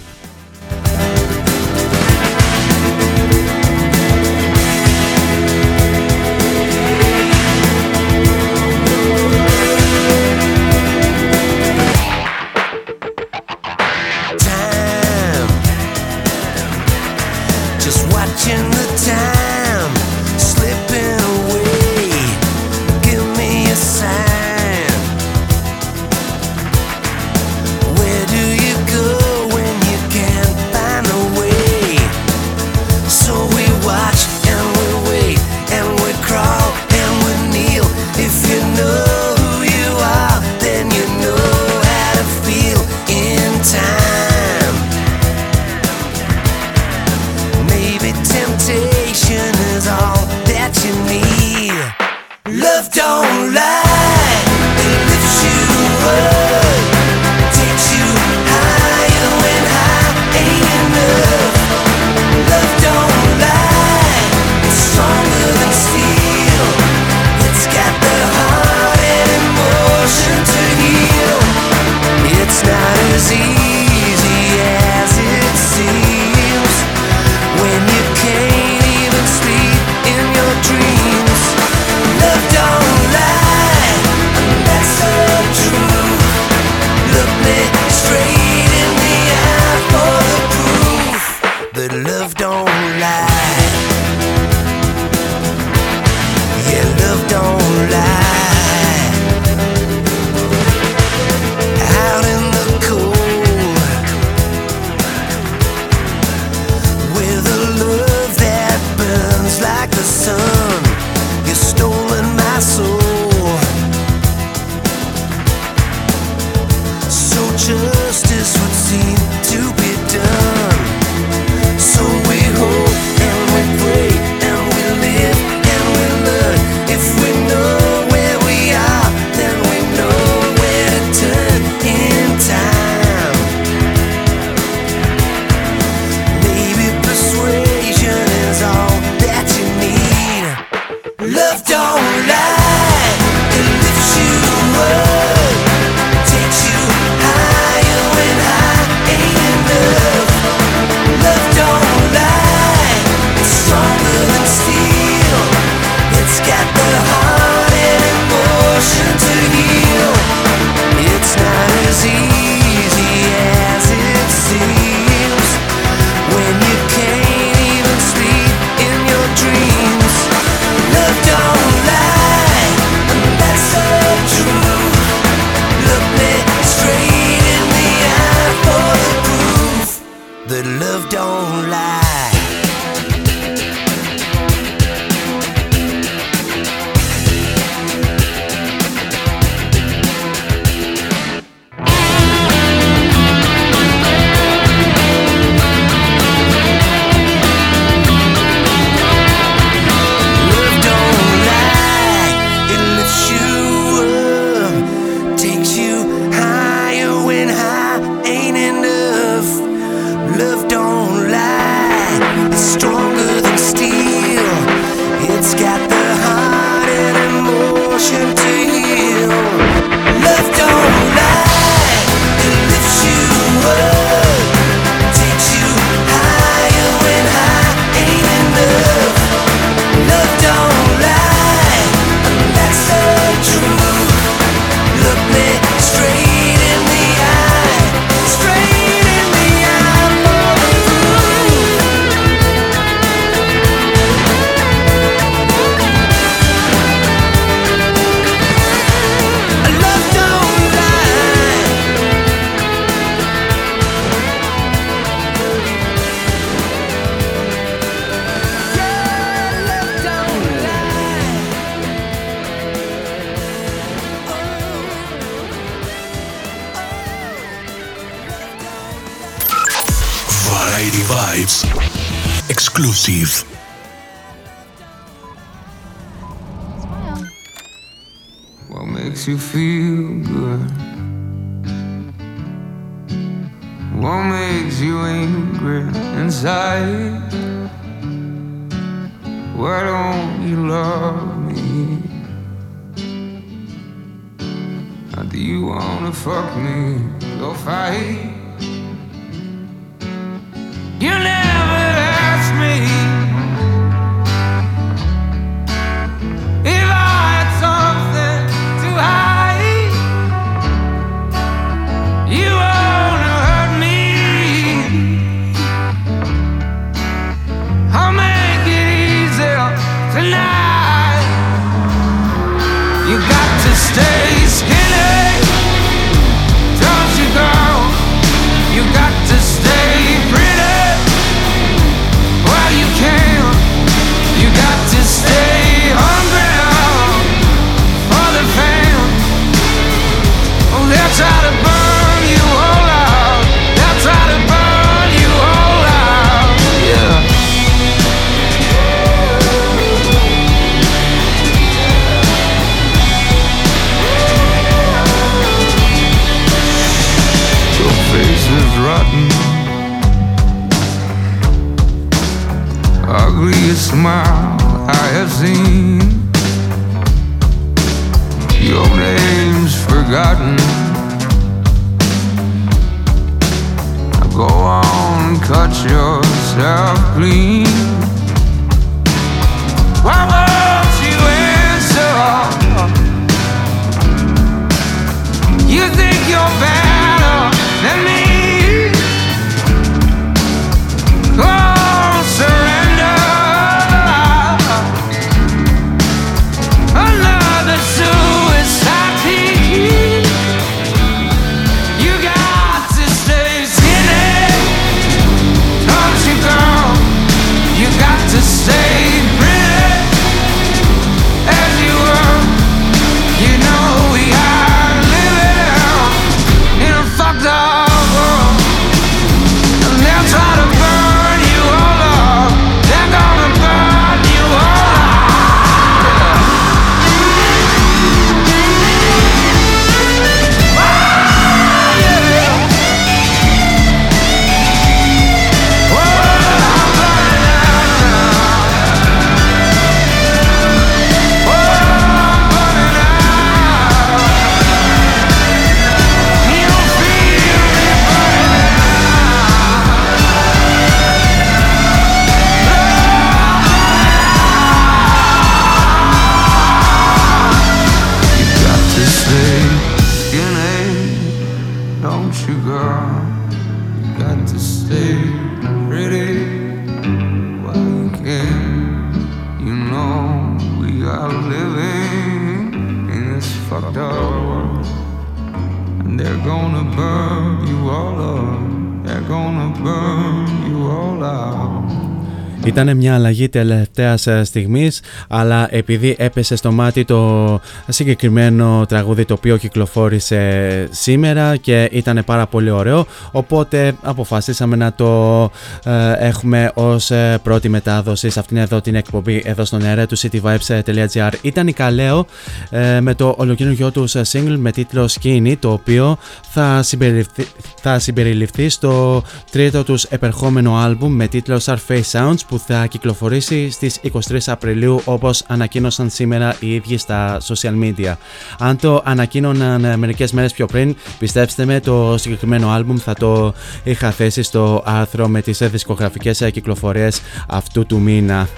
[482.77, 489.57] Ήταν μια αλλαγή τελευταίας στιγμής, αλλά επειδή έπεσε στο μάτι το συγκεκριμένο τραγούδι το οποίο
[489.57, 495.43] κυκλοφόρησε σήμερα και ήταν πάρα πολύ ωραίο, οπότε αποφασίσαμε να το
[495.85, 500.19] ε, έχουμε ως ε, πρώτη μετάδοση σε αυτήν εδώ την εκπομπή εδώ στον αέρα του
[500.19, 501.33] cityvibes.gr.
[501.43, 502.27] Ήταν η Καλέο
[502.71, 506.19] ε, με το ολοκληρωτικό τους single με τίτλο Skinny, το οποίο
[506.51, 507.47] θα συμπεριληφθεί,
[507.81, 514.01] θα συμπεριληφθεί στο τρίτο τους επερχόμενο άλμπουμ με τίτλο Surface Sounds που θα κυκλοφορήσει στις
[514.13, 518.15] 23 Απριλίου όπως ανακοίνωσαν σήμερα οι ίδιοι στα social media.
[518.59, 523.55] Αν το ανακοίνωναν ε, μερικές μέρες πιο πριν, πιστέψτε με το συγκεκριμένο άλμπουμ θα το
[523.85, 528.49] είχα θέσει στο άρθρο με τις δισκογραφικές ε, κυκλοφορίες αυτού του μήνα.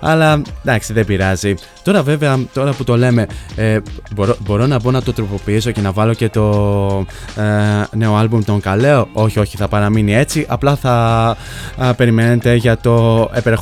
[0.00, 1.54] Αλλά εντάξει δεν πειράζει.
[1.82, 3.78] Τώρα βέβαια, τώρα που το λέμε, ε,
[4.14, 7.06] μπορώ, μπορώ να μπω να το τροποποιήσω και να βάλω και το
[7.36, 9.08] ε, νέο άλμπουμ των Καλέο.
[9.12, 10.46] Όχι, όχι, θα παραμείνει έτσι.
[10.48, 10.92] Απλά θα
[11.76, 13.56] α, περιμένετε για το επερχόμενο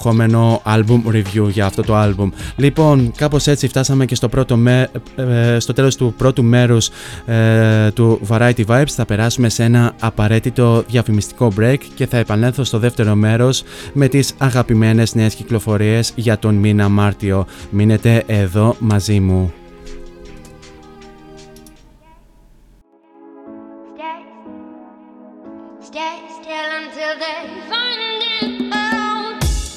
[0.65, 2.31] album review για αυτό το άλμπουμ.
[2.57, 6.89] Λοιπόν, κάπως έτσι φτάσαμε και στο, πρώτο με, ε, στο τέλος του πρώτου μέρους
[7.27, 8.89] ε, του Variety Vibes.
[8.89, 14.35] Θα περάσουμε σε ένα απαραίτητο διαφημιστικό break και θα επανέλθω στο δεύτερο μέρος με τις
[14.39, 17.47] αγαπημένες νέες κυκλοφορίες για τον μήνα Μάρτιο.
[17.71, 19.66] Μείνετε εδώ μαζί μου.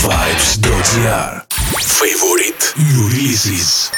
[0.00, 1.44] Vibes.gr
[1.78, 3.90] Favorite New Releases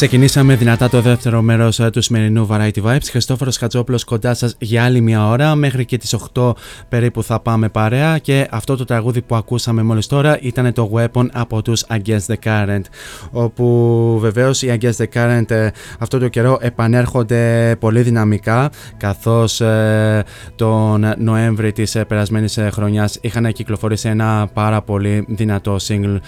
[0.00, 3.04] Ξεκινήσαμε δυνατά το δεύτερο μέρος ε, του σημερινού Variety Vibes.
[3.10, 5.54] Χριστόφορος Κατσόπλο κοντά σας για άλλη μια ώρα.
[5.54, 6.52] Μέχρι και τις 8
[6.88, 8.18] περίπου θα πάμε παρέα.
[8.18, 12.34] Και αυτό το τραγούδι που ακούσαμε μόλις τώρα ήταν το Weapon από τους Against the
[12.44, 12.80] Current.
[13.30, 18.70] Όπου βεβαίως οι Against the Current ε, αυτό το καιρό επανέρχονται πολύ δυναμικά.
[18.96, 20.24] Καθώς ε,
[20.56, 26.18] τον Νοέμβρη της περασμένης χρονιάς είχαν κυκλοφορήσει ένα πάρα πολύ δυνατό single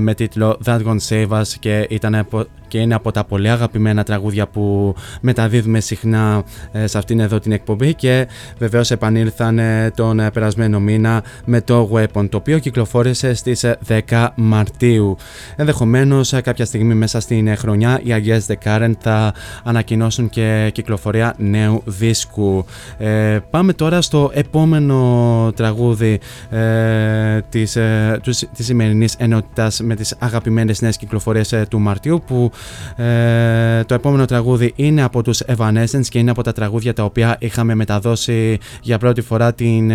[0.00, 2.26] με τίτλο That Gone Save Us και ήταν
[2.70, 6.42] και είναι από τα πολύ αγαπημένα τραγούδια που μεταδίδουμε συχνά
[6.72, 11.90] ε, σε αυτήν εδώ την εκπομπή και βεβαίως επανήλθαν ε, τον περασμένο μήνα με το
[11.92, 13.64] Weapon το οποίο κυκλοφόρησε στις
[14.08, 15.16] 10 Μαρτίου.
[15.56, 21.82] Ενδεχομένως κάποια στιγμή μέσα στην χρονιά οι Αγιές The Current θα ανακοινώσουν και κυκλοφορία νέου
[21.84, 22.64] δίσκου.
[22.98, 30.80] Ε, πάμε τώρα στο επόμενο τραγούδι ε, της, ε, της σημερινής ενότητας με τις αγαπημένες
[30.80, 32.50] νέες κυκλοφορίες ε, του Μαρτίου που
[32.96, 37.36] ε, το επόμενο τραγούδι είναι από τους Evanescence και είναι από τα τραγούδια τα οποία
[37.38, 39.92] είχαμε μεταδώσει για πρώτη φορά την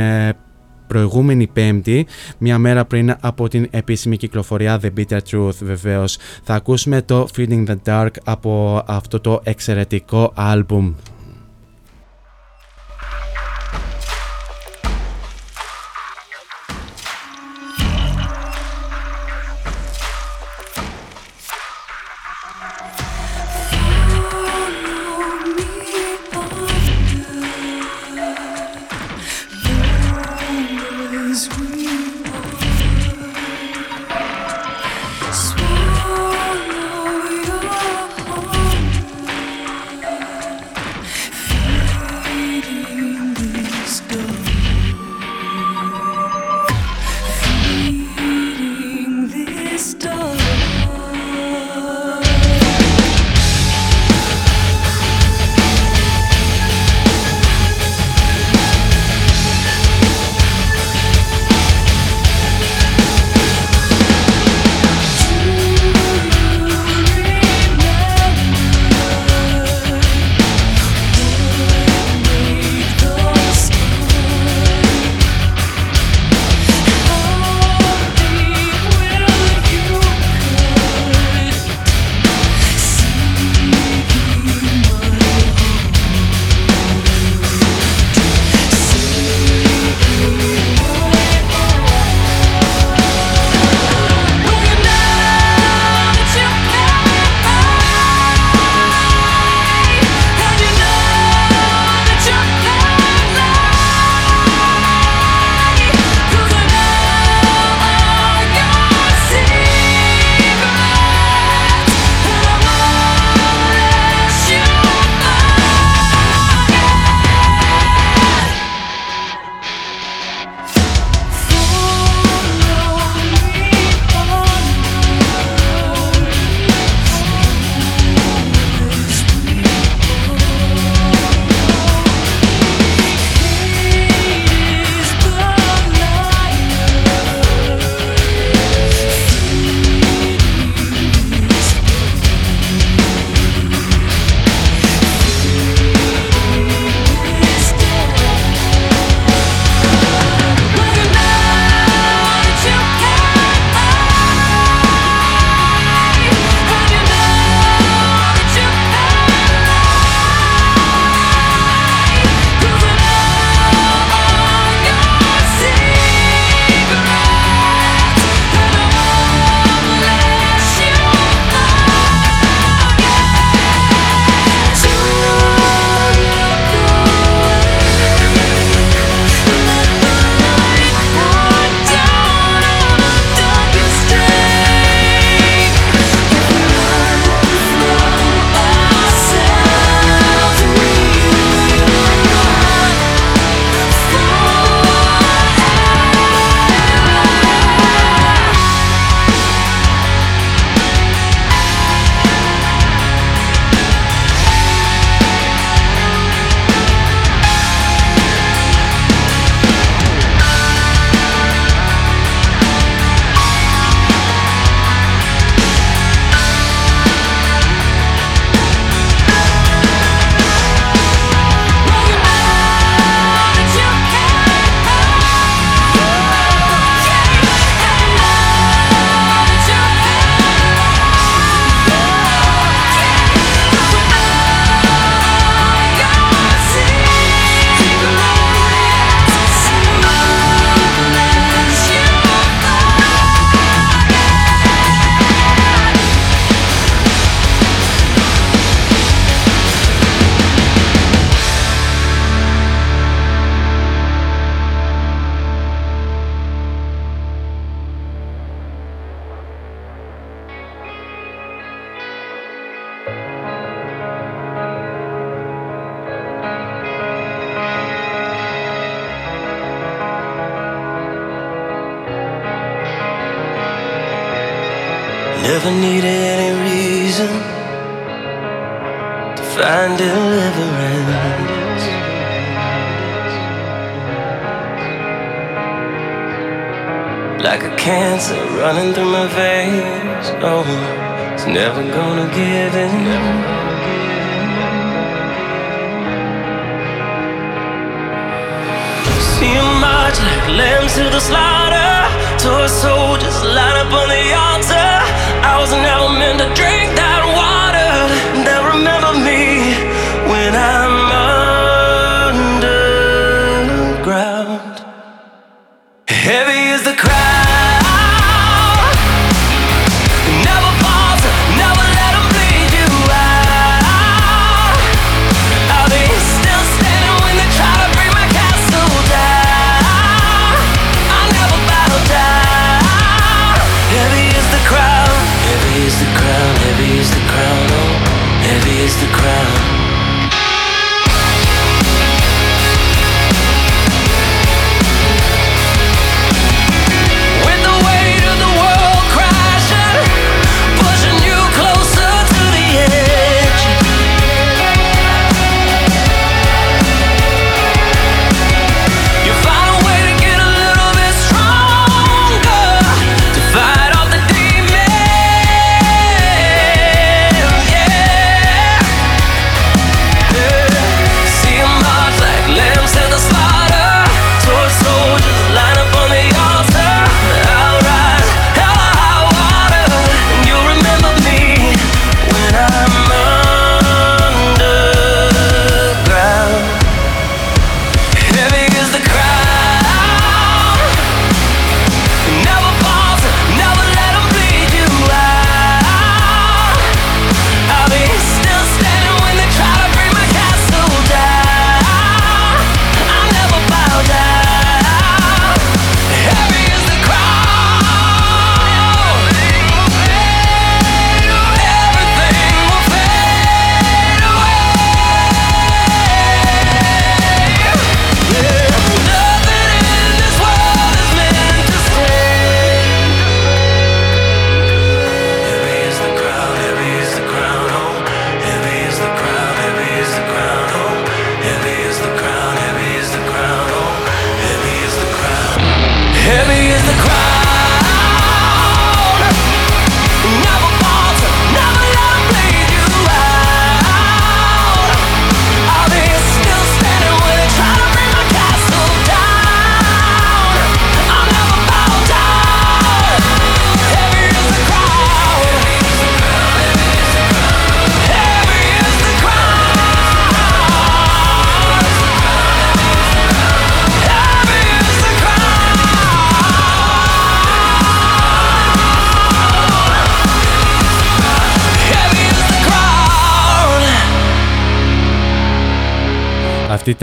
[0.87, 2.05] προηγούμενη Πέμπτη,
[2.37, 6.17] μια μέρα πριν από την επίσημη κυκλοφορία The Bitter Truth βεβαίως.
[6.43, 10.93] Θα ακούσουμε το Feeding the Dark από αυτό το εξαιρετικό άλμπουμ.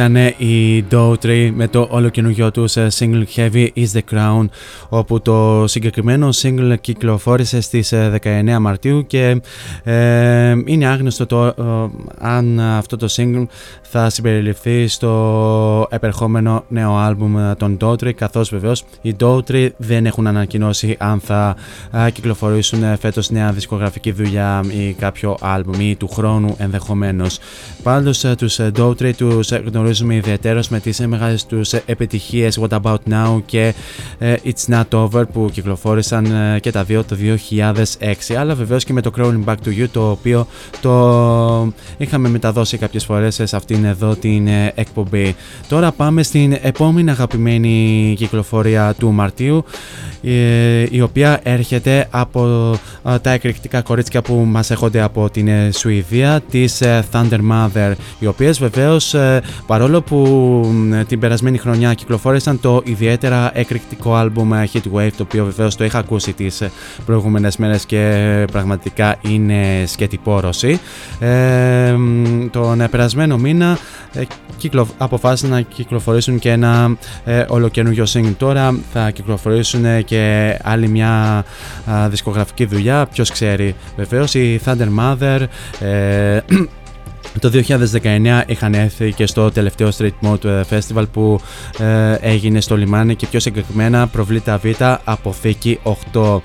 [0.02, 0.31] Αυτή ήταν η
[0.94, 4.44] Daughtry με το όλο καινούργιο τους single Heavy is the Crown
[4.88, 9.40] όπου το συγκεκριμένο single κυκλοφόρησε στις ε, 19 Μαρτίου και
[9.82, 11.54] ε, είναι άγνωστο το, ε,
[12.18, 13.46] αν αυτό το single
[13.82, 20.96] θα συμπεριληφθεί στο επερχόμενο νέο άλμπουμ των Daughtry καθώς βεβαίως οι Daughtry δεν έχουν ανακοινώσει
[20.98, 21.56] αν θα
[21.92, 27.38] ε, κυκλοφορήσουν ε, φέτος νέα δισκογραφική δουλειά ή κάποιο άλμπουμ ή του χρόνου ενδεχομένως.
[27.82, 31.82] Πάντως ε, τους ε, Daughtry τους ε, γνωρίζουμε ιδιαίτερως με τις ε, μεγάλες τους ε,
[31.86, 33.74] επιτυχίες What About Now και
[34.18, 37.16] ε, It's Not Over που κυκλοφόρησαν ε, και τα δύο το
[38.30, 40.46] 2006 αλλά βεβαίως και με το Crawling Back to You το οποίο
[40.80, 45.36] το είχαμε μεταδώσει κάποιες φορές ε, σε αυτήν εδώ την ε, εκπομπή.
[45.68, 49.64] Τώρα πάμε στην επόμενη αγαπημένη κυκλοφορία του Μαρτίου
[50.22, 52.72] ε, η οποία έρχεται από
[53.04, 57.92] ε, τα εκρηκτικά κορίτσια που μας έχονται από την ε, Σουηδία της ε, Thunder Mother
[58.18, 60.24] οι οποίες βεβαίως ε, παρόλο που
[60.61, 60.61] ε,
[61.08, 65.98] την περασμένη χρονιά κυκλοφόρησαν το ιδιαίτερα εκρηκτικό άλμπουμ ε, Heatwave το οποίο βεβαίως το είχα
[65.98, 66.70] ακούσει τις ε,
[67.06, 70.80] προηγούμενες μέρες και πραγματικά είναι σκετυπόρωση
[71.20, 71.94] ε,
[72.50, 73.78] τον ε, περασμένο μήνα
[74.12, 74.22] ε,
[74.56, 78.34] κυκλο, αποφάσισαν να κυκλοφορήσουν και ένα ε, ολοκαινούριο single.
[78.38, 81.44] Τώρα θα κυκλοφορήσουν ε, και άλλη μια
[81.90, 83.06] α, δισκογραφική δουλειά.
[83.06, 85.40] Ποιος ξέρει βεβαίως η Thunder Mother
[85.80, 86.40] ε,
[87.40, 87.50] το
[88.02, 91.40] 2019 είχαν έρθει και στο τελευταίο Street Mode Festival που
[91.78, 94.66] ε, έγινε στο λιμάνι και πιο συγκεκριμένα προβλήτα Β
[95.04, 95.80] αποθήκη
[96.12, 96.38] 8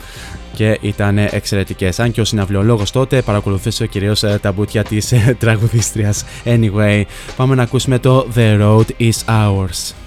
[0.53, 1.99] και ήταν εξαιρετικές.
[1.99, 6.26] Αν και ο συναυλιολόγος τότε παρακολουθούσε κυρίως τα μπουτια της τραγουδίστριας.
[6.45, 7.03] Anyway,
[7.35, 10.06] πάμε να ακούσουμε το The Road is Ours.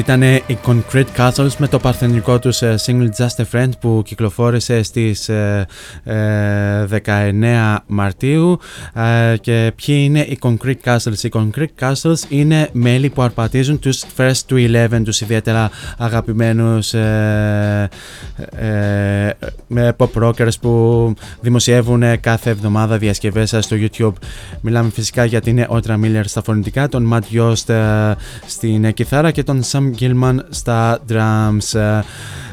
[0.00, 4.02] Αυτή ήταν η Concrete Castles με το παρθενικό τους ε, single Just a Friend που
[4.04, 5.32] κυκλοφόρησε στις 19
[6.04, 8.58] ε, Μαρτίου
[9.40, 14.40] και ποιοι είναι οι Concrete Castles; Οι Concrete Castles είναι μέλη που αρπατίζουν τους First
[14.48, 17.88] to Eleven, τους ιδιαίτερα αγαπημένους ε,
[19.96, 24.12] pop rockers που δημοσιεύουν κάθε εβδομάδα διασκευές στο YouTube.
[24.60, 27.74] Μιλάμε φυσικά για την Ultra Miller στα φωνητικά, τον Matt Yost
[28.46, 32.02] στην κιθάρα και τον Sam Gilman στα drums.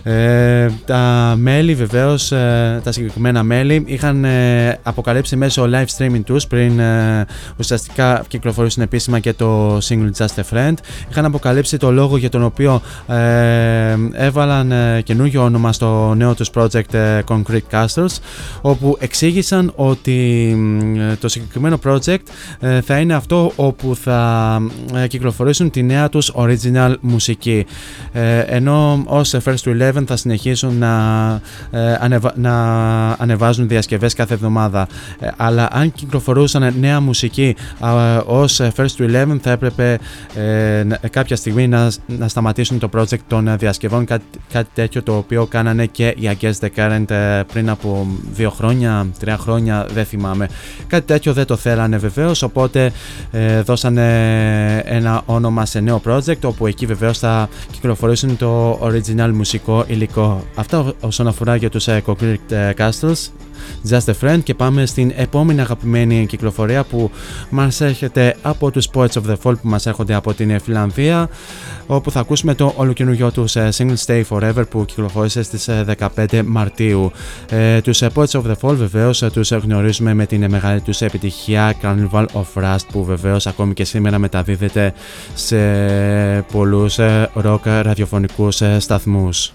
[0.09, 6.47] Ε, τα μέλη βεβαίως, ε, τα συγκεκριμένα μέλη είχαν ε, αποκαλύψει μέσω live streaming τους
[6.47, 7.25] πριν ε,
[7.57, 10.73] ουσιαστικά κυκλοφορήσουν επίσημα και το single Just a Friend
[11.09, 12.81] είχαν αποκαλύψει το λόγο για τον οποίο
[14.13, 14.73] έβαλαν
[15.03, 16.95] καινούργιο όνομα στο νέο τους project
[17.27, 18.15] Concrete Castles
[18.61, 20.55] όπου εξήγησαν ότι
[21.19, 22.17] το συγκεκριμένο project
[22.83, 24.61] θα είναι αυτό όπου θα
[25.07, 27.65] κυκλοφορήσουν τη νέα τους original μουσική
[28.45, 32.55] ενώ ως First to Eleven θα συνεχίσουν να, ε, να
[33.11, 34.87] ανεβάζουν διασκευές κάθε εβδομάδα.
[35.19, 39.99] Ε, αλλά αν κυκλοφορούσαν νέα μουσική ε, ως First to Eleven θα έπρεπε
[40.35, 45.45] ε, κάποια στιγμή να, να σταματήσουν το project των διασκευών κάτι, κάτι τέτοιο το οποίο
[45.45, 46.96] κάνανε και οι Against the Current
[47.53, 50.49] πριν από δύο χρόνια, τρία χρόνια δεν θυμάμαι.
[50.87, 52.91] Κάτι τέτοιο δεν το θέλανε βεβαίως, οπότε
[53.63, 54.07] δώσανε
[54.85, 60.43] ένα όνομα σε νέο project όπου εκεί βεβαίως θα κυκλοφορήσουν το original μουσικό υλικό.
[60.55, 63.31] Αυτά όσον αφορά για τους uh, Concrete Castles.
[63.89, 67.11] Just a Friend και πάμε στην επόμενη αγαπημένη κυκλοφορία που
[67.49, 71.29] μας έρχεται από τους Poets of the Fall που μας έρχονται από την Φιλανδία
[71.87, 75.69] όπου θα ακούσουμε το ολοκαινούργιο τους single Stay Forever που κυκλοφόρησε στις
[76.15, 77.11] 15 Μαρτίου.
[77.49, 82.25] Ε, τους Poets of the Fall βεβαίως τους γνωρίζουμε με την μεγάλη τους επιτυχία Carnival
[82.33, 84.93] of Rust που βεβαίως ακόμη και σήμερα μεταδίδεται
[85.33, 85.57] σε
[86.51, 86.97] πολλούς
[87.43, 89.51] rock ραδιοφωνικούς σταθμούς.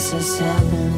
[0.00, 0.89] this is heaven.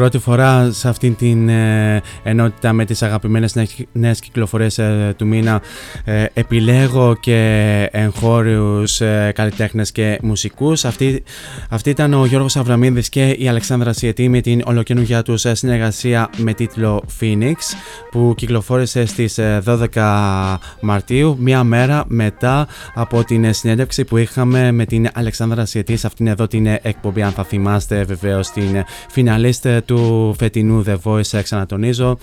[0.00, 3.54] Πρώτη φορά σε αυτήν την ε, ενότητα με τις αγαπημένες
[3.92, 5.62] νέες κυκλοφορίες ε, του μήνα
[6.04, 9.02] ε, επιλέγω και εγχώριους
[9.34, 10.84] καλλιτέχνες και μουσικούς.
[10.84, 11.22] Αυτή,
[11.72, 16.54] αυτή ήταν ο Γιώργος Αβραμίδης και η Αλεξάνδρα Σιετή με την ολοκαινούργια τους συνεργασία με
[16.54, 17.54] τίτλο Phoenix
[18.10, 25.08] που κυκλοφόρησε στις 12 Μαρτίου, μία μέρα μετά από την συνέντευξη που είχαμε με την
[25.14, 27.22] Αλεξάνδρα Σιετή σε αυτήν εδώ την εκπομπή.
[27.22, 32.18] Αν θα θυμάστε βεβαίως την φιναλίστε του φετινού The Voice ξανατονίζω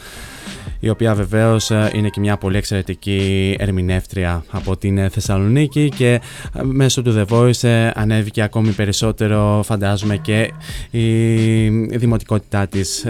[0.80, 6.22] η οποία βεβαίως ε, είναι και μια πολύ εξαιρετική ερμηνεύτρια από την ε, Θεσσαλονίκη και
[6.54, 10.52] ε, μέσω του The Voice ανέβηκε ακόμη περισσότερο φαντάζομαι και
[10.92, 13.06] η δημοτικότητά της.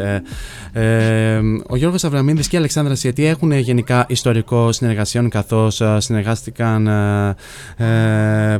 [1.67, 6.83] Ο Γιώργος Αβραμίδης και η Αλεξάνδρα Σιετή έχουν γενικά ιστορικό συνεργασιών καθώς συνεργάστηκαν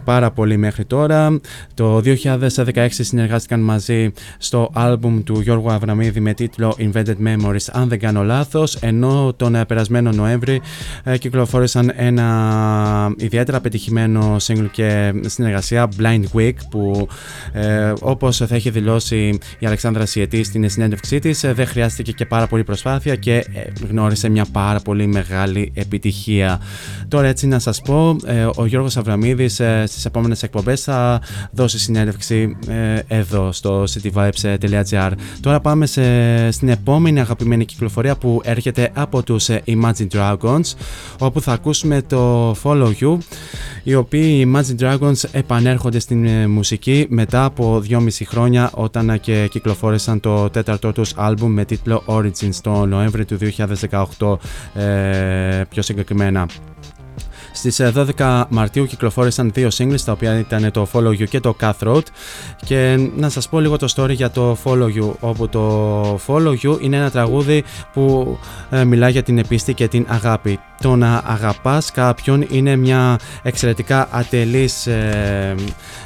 [0.03, 1.39] πάρα πολύ μέχρι τώρα.
[1.73, 7.99] Το 2016 συνεργάστηκαν μαζί στο άλμπουμ του Γιώργου Αβραμίδη με τίτλο Invented Memories αν δεν
[7.99, 10.61] κάνω λάθος ενώ τον ε, περασμένο Νοέμβρη
[11.03, 17.07] ε, κυκλοφόρησαν ένα ιδιαίτερα πετυχημένο single και συνεργασία Blind Week που
[17.51, 22.47] ε, όπως θα έχει δηλώσει η Αλεξάνδρα Σιετή στην συνέντευξή της δεν χρειάστηκε και πάρα
[22.47, 23.45] πολύ προσπάθεια και
[23.89, 26.59] γνώρισε μια πάρα πολύ μεγάλη επιτυχία.
[27.07, 28.15] Τώρα έτσι να σας πω,
[28.55, 31.21] ο Γιώργος Αβραμίδης στις επόμενες εκπομπές θα
[31.51, 32.57] δώσει συνέντευξη
[33.07, 35.11] εδώ στο cityvibes.gr
[35.41, 36.01] Τώρα πάμε σε,
[36.51, 40.73] στην επόμενη αγαπημένη κυκλοφορία που έρχεται από τους ε, Imagine Dragons
[41.19, 43.17] όπου θα ακούσουμε το Follow You
[43.83, 49.17] οι οποίοι οι Imagine Dragons επανέρχονται στην ε, μουσική μετά από 2,5 χρόνια όταν ε,
[49.17, 53.37] και κυκλοφόρησαν το τέταρτο τους άλμπουμ με τίτλο Origins το Νοέμβριο του
[54.17, 56.45] 2018 ε, πιο συγκεκριμένα.
[57.57, 57.81] Στις
[58.17, 62.01] 12 Μαρτίου κυκλοφόρησαν δύο singles τα οποία ήταν το Follow You και το Cutthroat
[62.65, 66.81] και να σας πω λίγο το story για το Follow You όπου το Follow You
[66.81, 67.63] είναι ένα τραγούδι
[67.93, 68.37] που
[68.69, 70.59] ε, μιλά για την επίστη και την αγάπη.
[70.81, 75.55] Το να αγαπάς κάποιον είναι μια εξαιρετικά ατελής ε,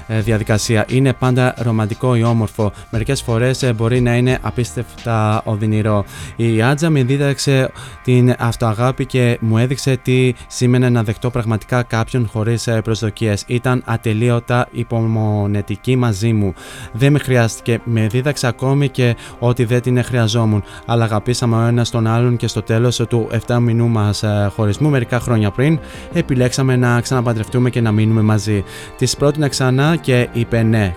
[0.07, 0.85] ε, διαδικασία.
[0.89, 2.72] Είναι πάντα ρομαντικό ή όμορφο.
[2.89, 6.06] Μερικές φορές μπορεί να είναι απίστευτα οδυνηρό.
[6.35, 7.72] Η Άτζα με δίδαξε
[8.03, 13.43] την αυτοαγάπη και μου έδειξε τι σήμαινε να δεχτώ πραγματικά κάποιον χωρίς ε, προσδοκίες.
[13.48, 16.53] Ήταν ατελείωτα υπομονετική μαζί μου.
[16.91, 17.80] Δεν με χρειάστηκε.
[17.84, 20.64] Με δίδαξε ακόμη και ότι δεν την χρειαζόμουν.
[20.85, 24.89] Αλλά αγαπήσαμε ο ένας τον άλλον και στο τέλος του 7 μηνού μας ε, χωρισμού,
[24.89, 25.79] μερικά χρόνια πριν,
[26.13, 28.63] επιλέξαμε να ξαναπαντρευτούμε και να μείνουμε μαζί.
[28.97, 30.93] Της πρότεινα ξανά και είπε ναι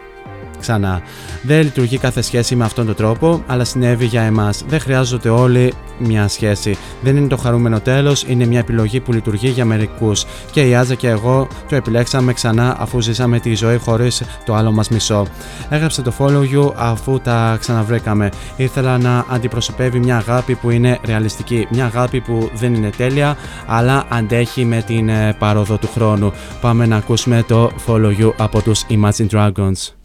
[0.65, 1.03] ξανά.
[1.43, 4.65] Δεν λειτουργεί κάθε σχέση με αυτόν τον τρόπο, αλλά συνέβη για εμάς.
[4.69, 6.77] Δεν χρειάζονται όλοι μια σχέση.
[7.03, 10.25] Δεν είναι το χαρούμενο τέλος, είναι μια επιλογή που λειτουργεί για μερικούς.
[10.51, 14.73] Και η Άζα και εγώ το επιλέξαμε ξανά αφού ζήσαμε τη ζωή χωρίς το άλλο
[14.73, 15.27] μας μισό.
[15.69, 18.29] Έγραψε το follow you αφού τα ξαναβρήκαμε.
[18.57, 21.67] Ήθελα να αντιπροσωπεύει μια αγάπη που είναι ρεαλιστική.
[21.71, 23.37] Μια αγάπη που δεν είναι τέλεια,
[23.67, 26.33] αλλά αντέχει με την ε, πάροδο του χρόνου.
[26.61, 30.04] Πάμε να ακούσουμε το follow you από τους Imagine Dragons.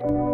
[0.00, 0.29] thank you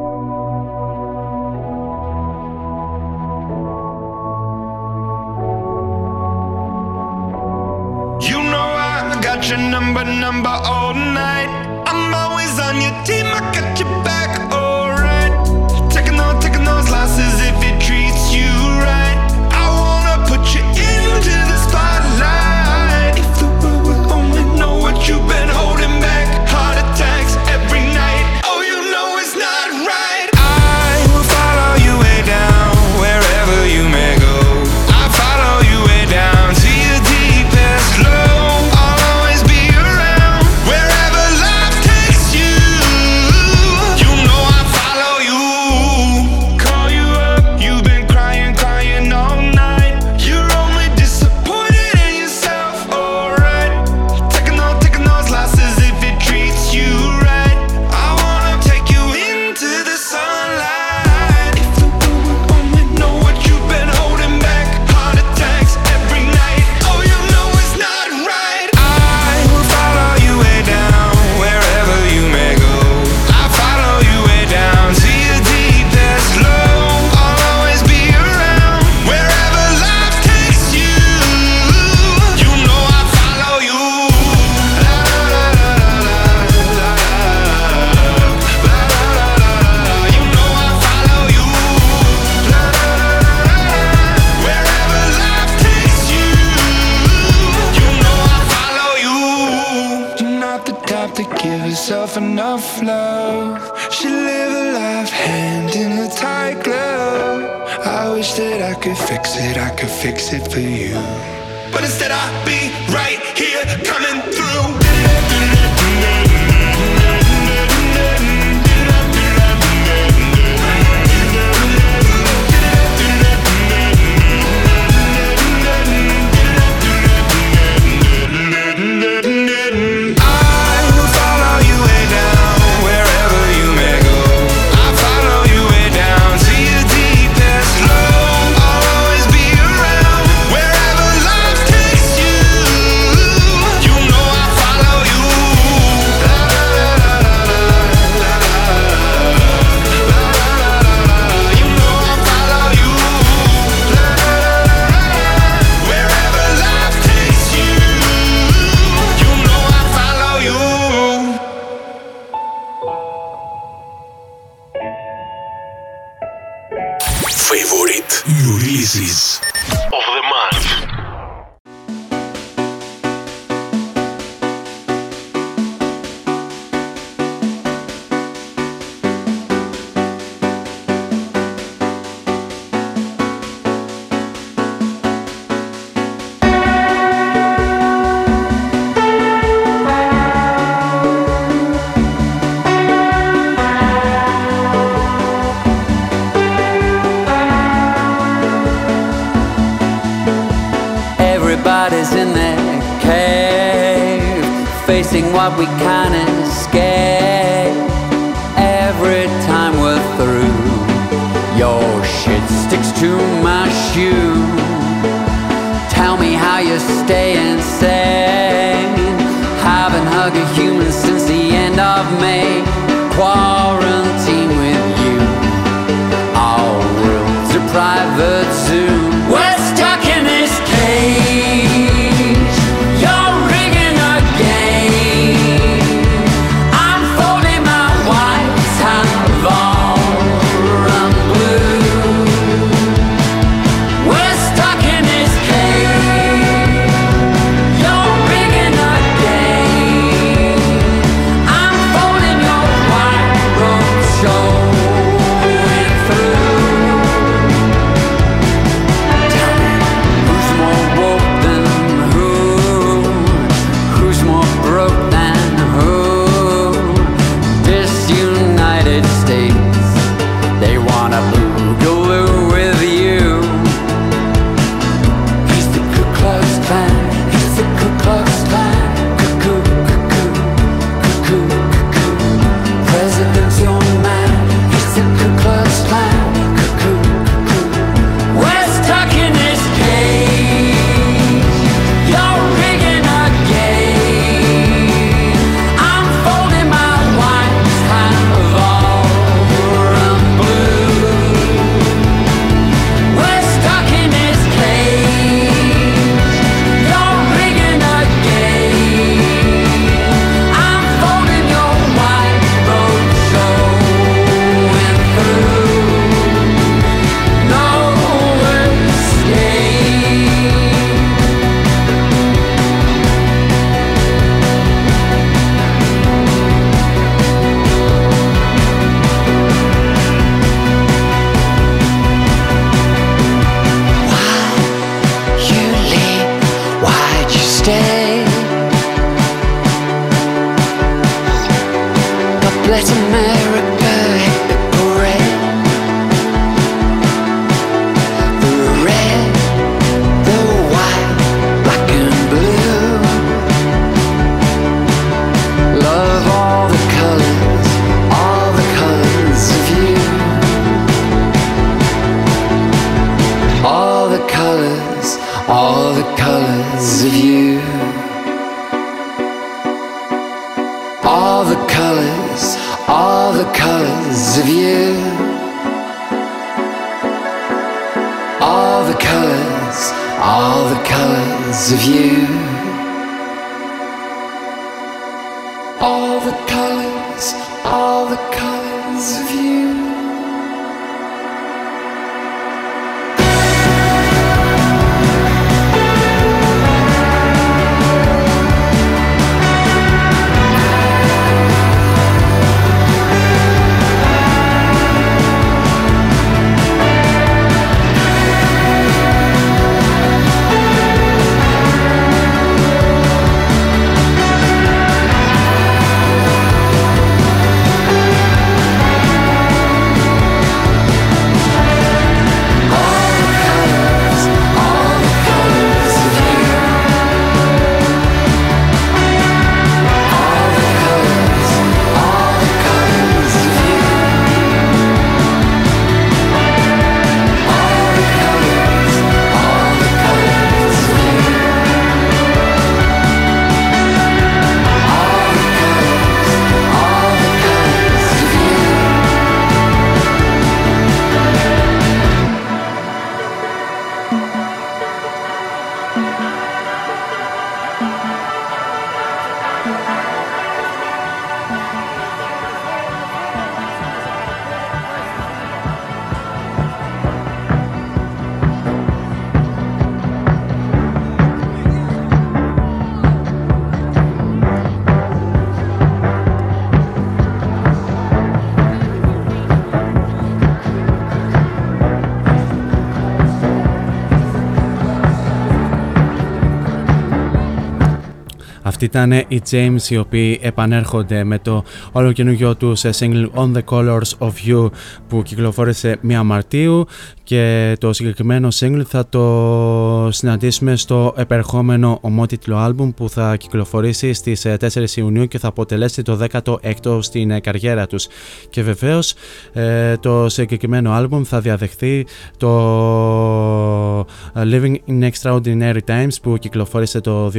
[488.80, 494.10] ήταν οι James οι οποίοι επανέρχονται με το όλο καινούργιο τους single On the Colors
[494.18, 494.70] of You
[495.08, 496.86] που κυκλοφόρησε 1 Μαρτίου.
[497.26, 504.46] Και το συγκεκριμένο single θα το συναντήσουμε στο επερχόμενο ομότιτλο άλμπουμ που θα κυκλοφορήσει στις
[504.46, 508.06] 4 ε, Ιουνίου και θα αποτελέσει το 16ο στην ε, καριέρα τους.
[508.50, 509.14] Και βεβαίως
[509.52, 512.06] ε, το συγκεκριμένο άλμπουμ θα διαδεχθεί
[512.36, 514.00] το
[514.34, 517.32] Living in Extraordinary Times που κυκλοφόρησε το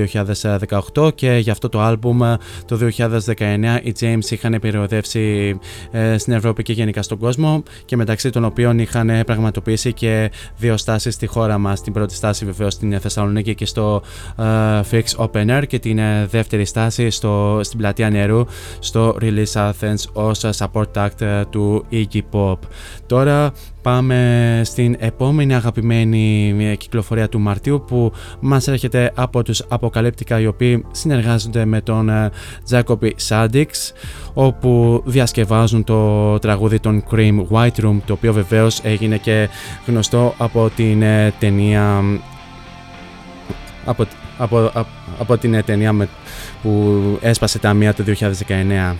[0.95, 2.17] 2018 και για αυτό το άλμπουμ
[2.65, 5.57] το 2019 οι James είχαν περιοδεύσει
[6.17, 11.13] στην Ευρώπη και γενικά στον κόσμο και μεταξύ των οποίων είχαν πραγματοποιήσει και δύο στάσεις
[11.13, 11.81] στη χώρα μας.
[11.81, 14.01] Την πρώτη στάση βεβαίως στην Θεσσαλονίκη και στο
[14.37, 18.45] uh, Fix Open Air και την ε, δεύτερη στάση στο, στην πλατεία νερού
[18.79, 22.57] στο Release Athens ως support act ε, του Iggy Pop.
[23.05, 23.51] Τώρα
[23.87, 30.85] πάμε στην επόμενη αγαπημένη κυκλοφορία του Μαρτίου που μας έρχεται από τους Αποκαλύπτικα οι οποίοι
[30.91, 32.09] συνεργάζονται με τον
[32.69, 33.65] Jacoby Sadix
[34.33, 39.49] όπου διασκευάζουν το τραγούδι των Cream White Room το οποίο βεβαίως έγινε και
[39.85, 42.03] γνωστό από την ε, ταινία
[43.85, 44.05] από,
[44.37, 44.71] από,
[45.19, 46.07] από, την ταινία
[46.61, 48.03] που έσπασε τα μία το
[48.47, 48.95] 2019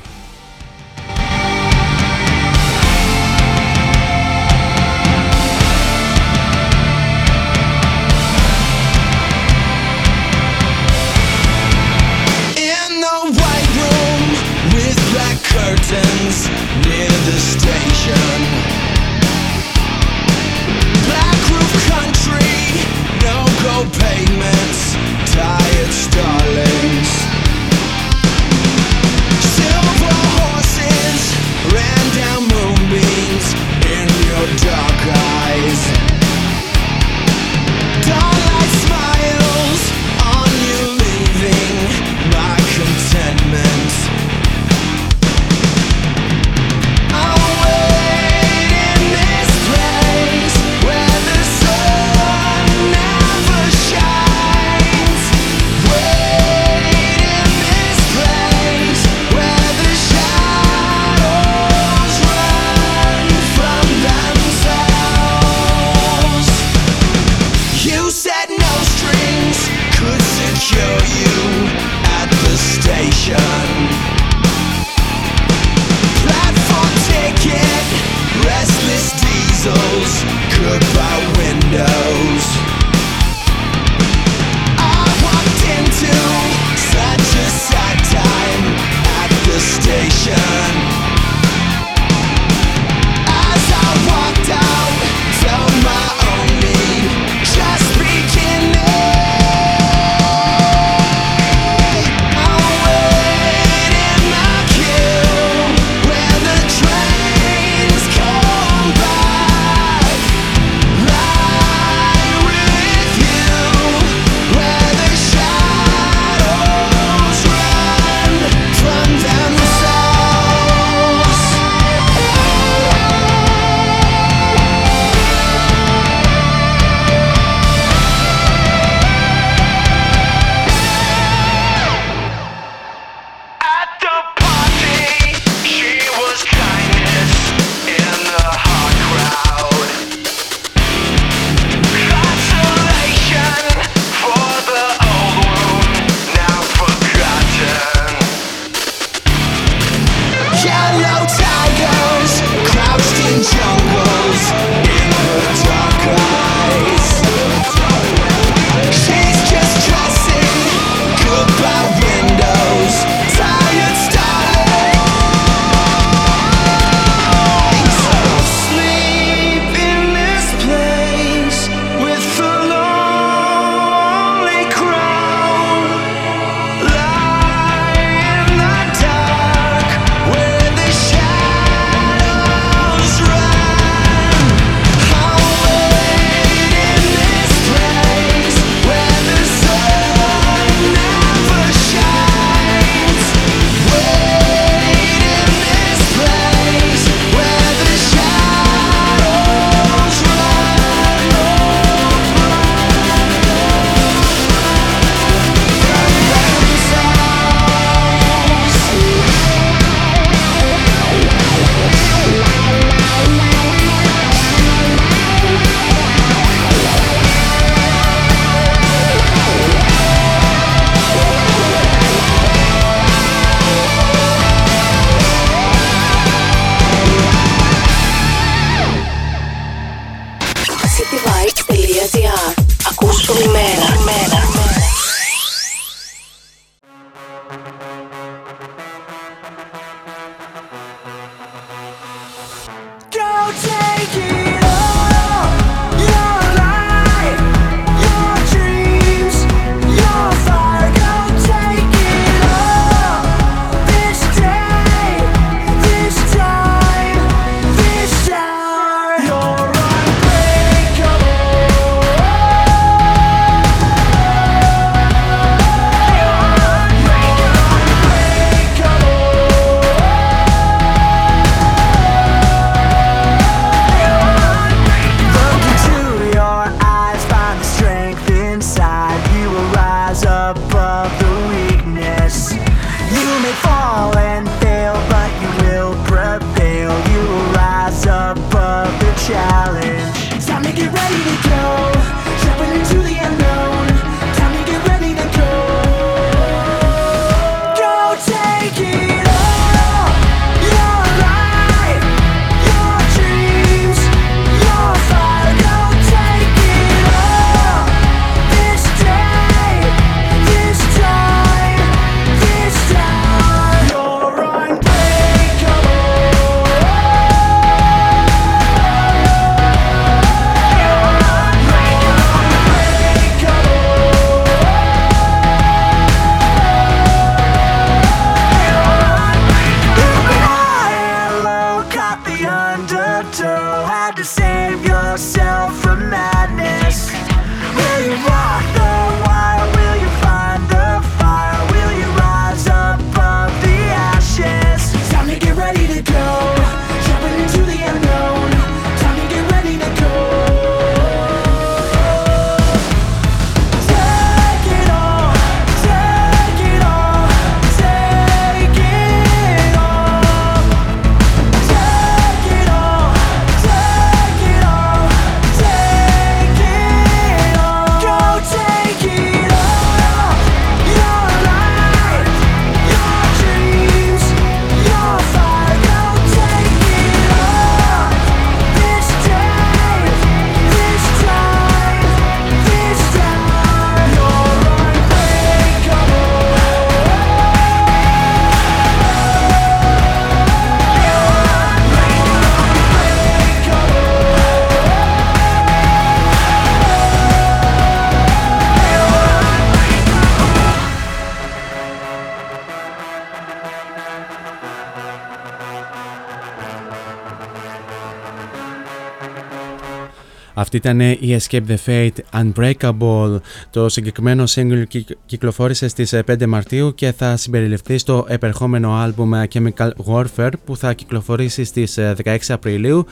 [410.68, 413.38] Αυτή ήταν η Escape the Fate Unbreakable.
[413.70, 414.84] Το συγκεκριμένο single
[415.26, 421.64] κυκλοφόρησε στις 5 Μαρτίου και θα συμπεριληφθεί στο επερχόμενο άλμπουμ Chemical Warfare που θα κυκλοφορήσει
[421.64, 423.06] στις 16 Απριλίου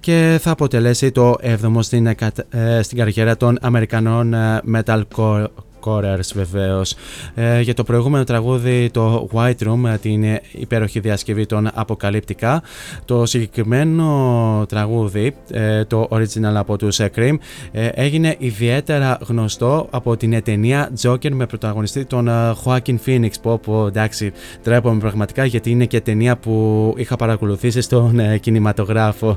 [0.00, 5.46] και θα αποτελέσει το 7ο στην, ε, στην καριέρα των Αμερικανών ε, metalcore
[5.84, 6.94] Corers βεβαίως.
[7.34, 12.62] Ε, για το προηγούμενο τραγούδι το White Room, ε, την υπέροχη διασκευή των Αποκαλύπτικα.
[13.04, 17.34] Το συγκεκριμένο τραγούδι, ε, το original από τους Cream,
[17.72, 22.28] έγινε ιδιαίτερα γνωστό από την ταινία Joker με πρωταγωνιστή τον
[22.64, 24.32] Joaquin Phoenix που όπου εντάξει
[24.62, 29.36] τρέπομαι πραγματικά γιατί είναι και ταινία που είχα παρακολουθήσει στον κινηματογράφο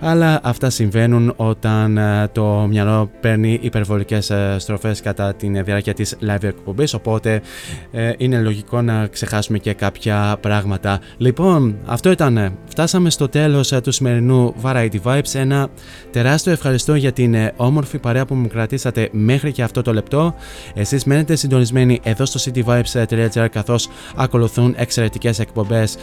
[0.00, 1.98] αλλά αυτά συμβαίνουν όταν
[2.32, 7.42] το μυαλό παίρνει υπερβολικές στροφές κατά την διάρκεια διάρκεια της live εκπομπής οπότε
[7.92, 11.00] ε, είναι λογικό να ξεχάσουμε και κάποια πράγματα.
[11.16, 12.58] Λοιπόν, αυτό ήταν.
[12.66, 15.34] Φτάσαμε στο τέλος ε, του σημερινού Variety Vibes.
[15.34, 15.68] Ένα
[16.10, 20.34] τεράστιο ευχαριστώ για την ε, όμορφη παρέα που μου κρατήσατε μέχρι και αυτό το λεπτό.
[20.74, 25.96] Εσείς μένετε συντονισμένοι εδώ στο cityvibes.gr καθώς ακολουθούν εξαιρετικές εκπομπές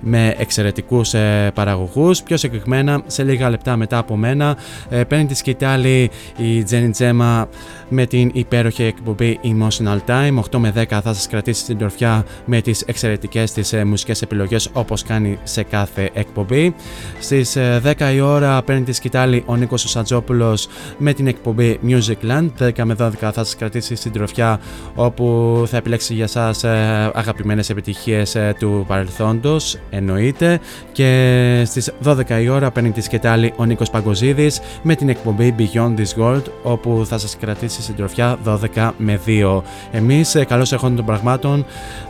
[0.00, 2.22] με εξαιρετικούς ε, παραγωγούς.
[2.22, 4.56] Πιο συγκεκριμένα σε λίγα λεπτά μετά από μένα
[4.88, 7.48] ε, παίρνει τη σκητάλη η Τζένι Τζέμα
[7.88, 10.38] με την υπέροχη εκπομπή Emotional Time.
[10.50, 14.68] 8 με 10 θα σας κρατήσει στην τροφιά με τις εξαιρετικές της ε, μουσικές επιλογές
[14.72, 16.74] όπως κάνει σε κάθε εκπομπή.
[17.20, 22.30] Στις 10 ε, η ώρα παίρνει τη σκητάλη ο Νίκος Σαντζόπουλος με την εκπομπή Music
[22.30, 22.50] Land.
[22.58, 24.60] 10 με 12 θα σας κρατήσει στην τροφιά
[24.94, 30.60] όπου θα επιλέξει για σας ε, αγαπημένες επιτυχίες του παρελθόντος εννοείται
[30.92, 35.94] και στις 12 η ώρα παίρνει τη σκητάλη ο Νίκος Παγκοζίδης με την εκπομπή Beyond
[35.96, 38.38] This World όπου θα σας κρατήσει συντροφιά
[38.74, 39.62] 12 με με δύο.
[39.90, 41.64] Εμείς, καλώς ερχόντων των πραγμάτων,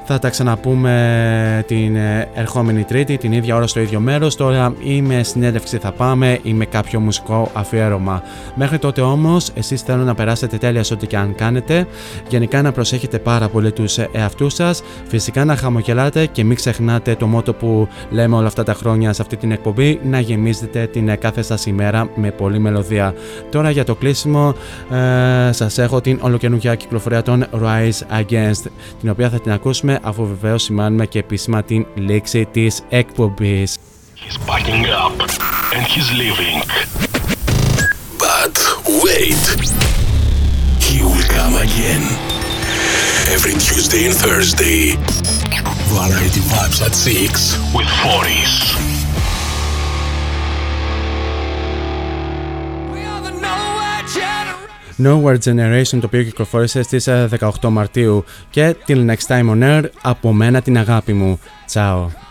[0.04, 4.36] θα τα ξαναπούμε την ε, ερχόμενη Τρίτη, την ίδια ώρα στο ίδιο μέρος.
[4.36, 8.22] Τώρα ή με συνέντευξη θα πάμε ή με κάποιο μουσικό αφιέρωμα.
[8.54, 11.86] Μέχρι τότε όμως, εσείς θέλω να περάσετε τέλεια σε ό,τι και αν κάνετε.
[12.28, 14.82] Γενικά να προσέχετε πάρα πολύ τους εαυτούς σας.
[15.08, 19.22] Φυσικά να χαμογελάτε και μην ξεχνάτε το μότο που λέμε όλα αυτά τα χρόνια σε
[19.22, 23.14] αυτή την εκπομπή, να γεμίζετε την κάθε σας ημέρα με πολλή μελωδία.
[23.50, 24.54] Τώρα για το κλείσιμο
[25.48, 28.70] ε, σας έχω την ολοκαινούργια κυκλοφορία των Rise Against,
[29.00, 33.76] την οποία θα την ακούσουμε αφού βεβαίως σημάνουμε και επίσημα την λήξη της εκπομπής.
[34.16, 35.16] He's packing up
[35.74, 36.56] and he's leaving.
[38.18, 38.54] But
[39.04, 39.42] wait,
[40.86, 42.04] he will come again.
[43.34, 44.96] Every Tuesday and Thursday.
[45.88, 48.95] Variety Vibes at 6 with Foris.
[54.98, 59.84] Nowhere Generation το οποίο κυκλοφόρησε στις 18 ε, Μαρτίου και till next time on air
[60.02, 61.40] από μένα την αγάπη μου.
[61.66, 62.25] Τσάω.